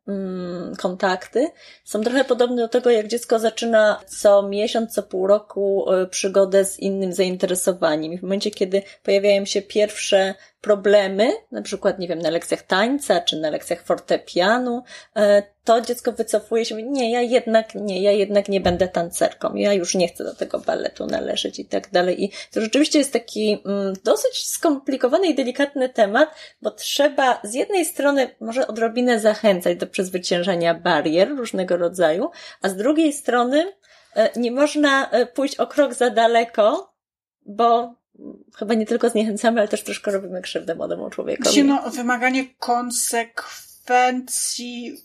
kontakty 0.78 1.48
są 1.84 2.00
trochę 2.00 2.24
podobne 2.24 2.62
do 2.62 2.68
tego, 2.68 2.90
jak 2.90 3.08
dziecko 3.08 3.38
zaczyna 3.38 4.00
co 4.06 4.42
miesiąc, 4.42 4.94
co 4.94 5.02
pół 5.02 5.26
roku 5.26 5.92
y, 5.92 6.06
przygodę 6.06 6.64
z 6.64 6.78
innym 6.78 7.12
zainteresowaniem. 7.12 8.12
I 8.12 8.18
w 8.18 8.22
momencie, 8.22 8.50
kiedy 8.50 8.82
pojawiają 9.02 9.44
się 9.44 9.62
pierwsze 9.62 10.34
problemy, 10.66 11.32
na 11.52 11.62
przykład, 11.62 11.98
nie 11.98 12.08
wiem, 12.08 12.18
na 12.18 12.30
lekcjach 12.30 12.62
tańca 12.62 13.20
czy 13.20 13.36
na 13.36 13.50
lekcjach 13.50 13.82
fortepianu, 13.82 14.82
e, 15.16 15.42
to 15.64 15.80
dziecko 15.80 16.12
wycofuje 16.12 16.64
się, 16.64 16.82
nie, 16.82 17.12
ja 17.12 17.20
jednak 17.20 17.74
nie, 17.74 18.02
ja 18.02 18.12
jednak 18.12 18.48
nie 18.48 18.60
będę 18.60 18.88
tancerką, 18.88 19.54
ja 19.54 19.72
już 19.72 19.94
nie 19.94 20.08
chcę 20.08 20.24
do 20.24 20.34
tego 20.34 20.58
baletu 20.58 21.06
należeć 21.06 21.58
i 21.58 21.64
tak 21.64 21.90
dalej. 21.90 22.24
I 22.24 22.30
to 22.52 22.60
rzeczywiście 22.60 22.98
jest 22.98 23.12
taki 23.12 23.62
mm, 23.64 23.94
dosyć 24.04 24.48
skomplikowany 24.48 25.26
i 25.26 25.34
delikatny 25.34 25.88
temat, 25.88 26.30
bo 26.62 26.70
trzeba 26.70 27.40
z 27.44 27.54
jednej 27.54 27.84
strony 27.84 28.30
może 28.40 28.66
odrobinę 28.66 29.20
zachęcać 29.20 29.78
do 29.78 29.86
przezwyciężania 29.96 30.74
barier 30.74 31.28
różnego 31.36 31.76
rodzaju, 31.76 32.30
a 32.62 32.68
z 32.68 32.76
drugiej 32.76 33.12
strony 33.12 33.72
e, 34.14 34.30
nie 34.36 34.52
można 34.52 35.10
e, 35.10 35.26
pójść 35.26 35.56
o 35.56 35.66
krok 35.66 35.94
za 35.94 36.10
daleko, 36.10 36.94
bo 37.46 37.94
chyba 38.56 38.74
nie 38.74 38.86
tylko 38.86 39.08
zniechęcamy, 39.08 39.60
ale 39.60 39.68
też 39.68 39.82
troszkę 39.82 40.10
robimy 40.10 40.42
krzywdę 40.42 40.74
młodemu 40.74 41.10
człowiekowi. 41.10 41.64
No, 41.64 41.90
wymaganie 41.90 42.44
konsekwencji 42.58 43.65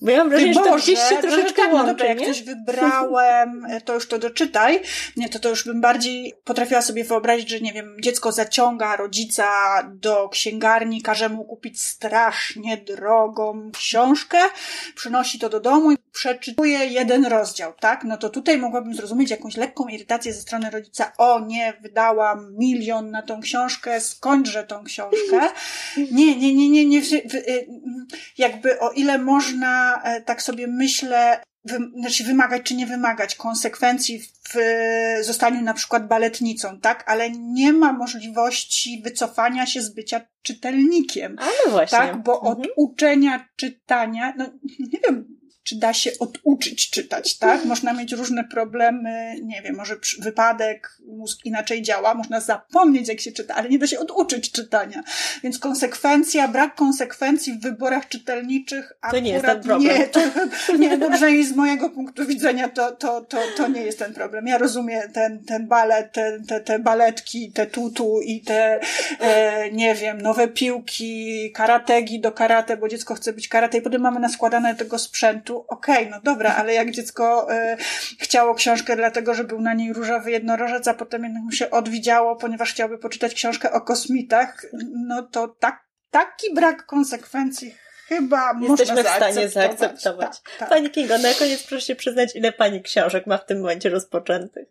Bo 0.02 0.12
ja 0.12 0.18
mam 0.18 0.30
wrażenie, 0.30 0.54
że 0.54 0.60
to 0.60 0.76
gdzieś 0.76 1.00
się 1.00 1.18
troszeczkę 1.18 1.62
tak, 1.62 1.74
łączy, 1.74 1.96
no 2.00 2.06
jak 2.06 2.20
coś 2.20 2.44
wybrałem, 2.44 3.68
to 3.86 3.94
już 3.94 4.08
to 4.08 4.20
doczytaj. 4.20 4.80
Nie, 5.18 5.30
to 5.30 5.40
to 5.40 5.50
już 5.50 5.66
bym 5.66 5.82
bardziej 5.82 6.34
potrafiła 6.44 6.82
sobie 6.82 7.04
wyobrazić, 7.04 7.50
że 7.50 7.60
nie 7.60 7.74
wiem, 7.74 7.98
dziecko 8.02 8.32
zaciąga 8.32 8.96
rodzica 8.96 9.48
do 9.94 10.30
księgarni, 10.30 11.02
każe 11.02 11.30
mu 11.30 11.46
kupić 11.46 11.82
strasznie 11.82 12.78
drogą 12.78 13.72
książkę, 13.74 14.38
przynosi 14.96 15.40
to 15.40 15.50
do 15.50 15.60
domu 15.60 15.92
i 15.92 15.98
przeczytuje 16.12 16.86
jeden 16.86 17.26
rozdział, 17.26 17.74
tak? 17.80 18.04
No 18.04 18.18
to 18.18 18.30
tutaj 18.30 18.58
mogłabym 18.58 18.96
zrozumieć 18.96 19.32
jakąś 19.32 19.58
lekką 19.58 19.88
irytację 19.88 20.34
ze 20.34 20.42
strony 20.42 20.70
rodzica. 20.70 21.12
O 21.18 21.40
nie, 21.40 21.74
wydałam 21.82 22.56
milion 22.58 23.12
na 23.12 23.22
tą 23.22 23.42
książkę, 23.42 24.02
skończę 24.02 24.64
tą 24.64 24.84
książkę. 24.84 25.40
Nie, 26.12 26.36
nie, 26.36 26.56
nie, 26.56 26.70
nie, 26.70 26.86
nie. 26.86 27.00
Y, 27.00 27.68
jakby 28.72 28.86
o 28.86 28.92
ile 28.92 29.18
można, 29.18 30.02
e, 30.04 30.22
tak 30.22 30.42
sobie 30.42 30.68
myślę, 30.68 31.42
wy, 31.66 31.78
znaczy 32.00 32.24
wymagać 32.24 32.64
czy 32.64 32.76
nie 32.76 32.88
wymagać 32.88 33.36
konsekwencji 33.36 34.20
w 34.20 34.56
zostaniu 35.22 35.62
na 35.62 35.74
przykład 35.74 36.08
baletnicą, 36.08 36.80
tak? 36.80 37.04
Ale 37.08 37.32
nie 37.32 37.74
ma 37.74 37.94
możliwości 37.94 39.02
wycofania 39.04 39.66
się 39.66 39.82
z 39.82 39.90
bycia 39.90 40.22
czytelnikiem. 40.42 41.36
Ale 41.40 41.72
właśnie. 41.72 41.98
Tak? 41.98 42.24
Bo 42.24 42.40
mhm. 42.40 42.58
od 42.58 42.68
uczenia 42.76 43.46
czytania, 43.56 44.34
no 44.38 44.46
nie 44.80 45.00
wiem, 45.08 45.41
czy 45.72 45.80
da 45.80 45.94
się 45.94 46.12
oduczyć 46.20 46.90
czytać, 46.90 47.38
tak? 47.38 47.66
Można 47.66 47.94
mieć 47.94 48.12
różne 48.12 48.44
problemy, 48.44 49.36
nie 49.44 49.62
wiem, 49.62 49.76
może 49.76 49.96
wypadek, 50.20 50.98
mózg 51.08 51.46
inaczej 51.46 51.82
działa, 51.82 52.14
można 52.14 52.40
zapomnieć, 52.40 53.08
jak 53.08 53.20
się 53.20 53.32
czyta, 53.32 53.56
ale 53.56 53.70
nie 53.70 53.80
da 53.80 53.88
się 53.88 54.00
oduczyć 54.00 54.52
czytania. 54.52 55.04
Więc 55.44 55.60
konsekwencja, 55.60 56.48
brak 56.48 56.76
konsekwencji 56.76 57.54
w 57.54 57.62
wyborach 57.62 58.08
czytelniczych 58.08 58.94
to 59.12 59.20
nie 59.20 59.32
jest 59.32 59.46
ten 59.46 59.62
problem. 59.64 59.98
Nie, 59.98 60.08
to, 60.08 60.20
nie, 60.80 60.98
no 60.98 61.10
przynajmniej 61.12 61.46
z 61.46 61.56
mojego 61.56 61.90
punktu 61.90 62.26
widzenia 62.26 62.70
to, 62.70 62.92
to, 62.92 63.22
to, 63.22 63.38
to 63.58 63.68
nie 63.68 63.82
jest 63.82 64.00
ten 64.00 64.14
problem. 64.14 64.48
Ja 64.48 64.58
rozumiem 64.58 65.12
ten, 65.12 65.44
ten 65.46 65.68
balet, 65.68 66.14
te, 66.14 66.40
te, 66.48 66.60
te 66.60 66.80
baletki, 66.80 67.52
te 67.52 67.66
tutu 67.66 68.22
i 68.22 68.42
te, 68.42 68.80
e, 69.20 69.72
nie 69.72 69.96
wiem, 69.96 70.22
nowe 70.22 70.48
piłki, 70.48 71.52
karategi 71.52 72.20
do 72.20 72.32
karate, 72.32 72.78
bo 72.78 72.88
dziecko 72.88 73.16
chce 73.16 73.34
być 73.34 73.48
karate 73.48 73.78
i 73.78 73.82
potem 73.82 74.02
mamy 74.02 74.20
naskładane 74.20 74.76
tego 74.76 75.00
sprzętu, 75.00 75.61
okej, 75.68 76.08
okay, 76.08 76.10
no 76.10 76.22
dobra, 76.22 76.56
ale 76.56 76.74
jak 76.74 76.92
dziecko 76.92 77.48
y, 77.54 77.78
chciało 78.20 78.56
książkę 78.56 78.96
dlatego, 78.96 79.34
że 79.34 79.44
był 79.44 79.62
na 79.62 79.74
niej 79.74 79.94
różowy 79.94 80.32
jednorożec, 80.32 80.88
a 80.88 80.94
potem 80.94 81.24
jednak 81.24 81.44
mu 81.44 81.52
się 81.52 81.70
odwidziało, 81.70 82.36
ponieważ 82.36 82.72
chciałby 82.72 82.98
poczytać 82.98 83.34
książkę 83.34 83.72
o 83.72 83.82
kosmitach, 83.82 84.66
no 85.08 85.24
to 85.24 85.48
tak, 85.48 85.88
taki 86.12 86.54
brak 86.54 86.86
konsekwencji 86.86 87.76
chyba 88.16 88.54
Jesteśmy 88.62 89.04
w 89.04 89.08
stanie 89.08 89.50
zaakceptować. 89.50 90.42
Tak, 90.42 90.58
tak. 90.60 90.70
Pani 90.70 90.90
Kingo, 90.90 91.18
na 91.18 91.34
koniec 91.34 91.64
proszę 91.64 91.86
się 91.86 91.96
przyznać, 91.96 92.36
ile 92.36 92.52
Pani 92.52 92.82
książek 92.82 93.28
ma 93.28 93.38
w 93.38 93.46
tym 93.46 93.60
momencie 93.60 93.90
rozpoczętych? 93.90 94.68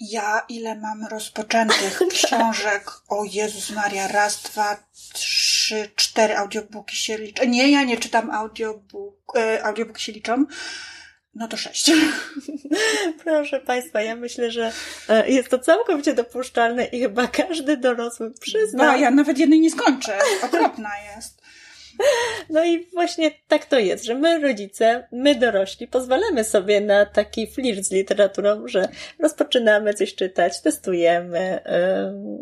Ja 0.00 0.44
ile 0.48 0.74
mam 0.74 1.06
rozpoczętych 1.06 2.00
książek? 2.12 2.90
O 3.08 3.24
Jezus 3.24 3.70
Maria, 3.70 4.08
raz, 4.08 4.42
dwa, 4.42 4.76
trzy, 5.12 5.55
cztery 5.96 6.36
audiobooki 6.36 6.96
się 6.96 7.18
liczą. 7.18 7.44
Nie, 7.44 7.70
ja 7.70 7.84
nie 7.84 7.96
czytam 7.96 8.30
audiobook, 8.30 9.36
e, 9.36 9.64
audiobooki 9.64 10.02
się 10.02 10.12
liczą. 10.12 10.46
No 11.34 11.48
to 11.48 11.56
sześć. 11.56 11.90
Proszę 13.24 13.60
Państwa, 13.60 14.02
ja 14.02 14.16
myślę, 14.16 14.50
że 14.50 14.72
e, 15.08 15.30
jest 15.30 15.48
to 15.48 15.58
całkowicie 15.58 16.14
dopuszczalne 16.14 16.84
i 16.84 17.00
chyba 17.00 17.26
każdy 17.26 17.76
dorosły 17.76 18.32
przyzna. 18.40 18.86
No, 18.86 18.96
ja 18.96 19.10
nawet 19.10 19.38
jednej 19.38 19.60
nie 19.60 19.70
skończę. 19.70 20.18
Okropna 20.42 20.90
jest. 21.16 21.45
No 22.50 22.64
i 22.64 22.86
właśnie 22.92 23.30
tak 23.48 23.64
to 23.64 23.78
jest, 23.78 24.04
że 24.04 24.14
my 24.14 24.40
rodzice, 24.40 25.08
my 25.12 25.34
dorośli 25.34 25.88
pozwalamy 25.88 26.44
sobie 26.44 26.80
na 26.80 27.06
taki 27.06 27.46
flirt 27.46 27.84
z 27.84 27.90
literaturą, 27.90 28.68
że 28.68 28.88
rozpoczynamy 29.18 29.94
coś 29.94 30.14
czytać, 30.14 30.60
testujemy, 30.62 31.60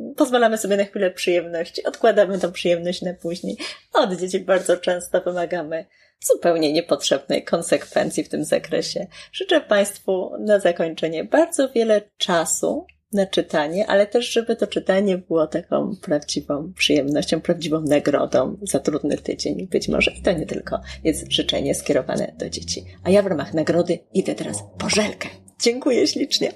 yy, 0.09 0.15
pozwalamy 0.15 0.59
sobie 0.59 0.77
na 0.77 0.85
chwilę 0.85 1.11
przyjemności, 1.11 1.85
odkładamy 1.85 2.39
tą 2.39 2.53
przyjemność 2.53 3.03
na 3.03 3.15
później. 3.15 3.57
Od 3.93 4.13
dzieci 4.13 4.41
bardzo 4.41 4.77
często 4.77 5.21
wymagamy 5.21 5.87
zupełnie 6.21 6.73
niepotrzebnej 6.73 7.45
konsekwencji 7.45 8.25
w 8.25 8.29
tym 8.29 8.45
zakresie. 8.45 9.07
Życzę 9.33 9.61
Państwu 9.61 10.31
na 10.39 10.59
zakończenie 10.59 11.25
bardzo 11.25 11.69
wiele 11.69 12.03
czasu 12.17 12.87
na 13.15 13.27
czytanie, 13.27 13.87
ale 13.87 14.07
też, 14.07 14.33
żeby 14.33 14.57
to 14.57 14.67
czytanie 14.67 15.19
było 15.19 15.47
taką 15.47 15.97
prawdziwą 16.03 16.73
przyjemnością, 16.73 17.41
prawdziwą 17.41 17.81
nagrodą 17.81 18.57
za 18.63 18.79
trudny 18.79 19.19
tydzień. 19.19 19.67
Być 19.67 19.89
może 19.89 20.11
i 20.11 20.23
to 20.23 20.33
nie 20.33 20.47
tylko 20.47 20.81
jest 21.05 21.33
życzenie 21.33 21.75
skierowane 21.75 22.35
do 22.39 22.51
dzieci. 22.51 22.85
A 23.05 23.11
ja 23.11 23.23
w 23.23 23.27
ramach 23.27 23.55
nagrody 23.55 23.99
idę 24.15 24.35
teraz 24.35 24.65
po 24.79 24.89
żelkę. 24.89 25.29
Dziękuję 25.61 26.07
ślicznie. 26.07 26.53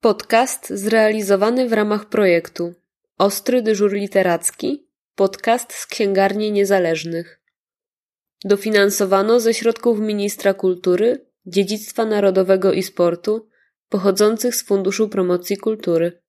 Podcast 0.00 0.70
zrealizowany 0.70 1.68
w 1.68 1.72
ramach 1.72 2.08
projektu 2.08 2.74
Ostry 3.18 3.62
dyżur 3.62 3.92
literacki, 3.92 4.88
podcast 5.14 5.72
z 5.72 5.86
księgarni 5.86 6.52
niezależnych. 6.52 7.40
Dofinansowano 8.44 9.40
ze 9.40 9.54
środków 9.54 10.00
Ministra 10.00 10.54
Kultury, 10.54 11.26
Dziedzictwa 11.46 12.04
Narodowego 12.04 12.72
i 12.72 12.82
Sportu 12.82 13.48
pochodzących 13.88 14.54
z 14.54 14.64
Funduszu 14.64 15.08
Promocji 15.08 15.56
Kultury 15.56 16.22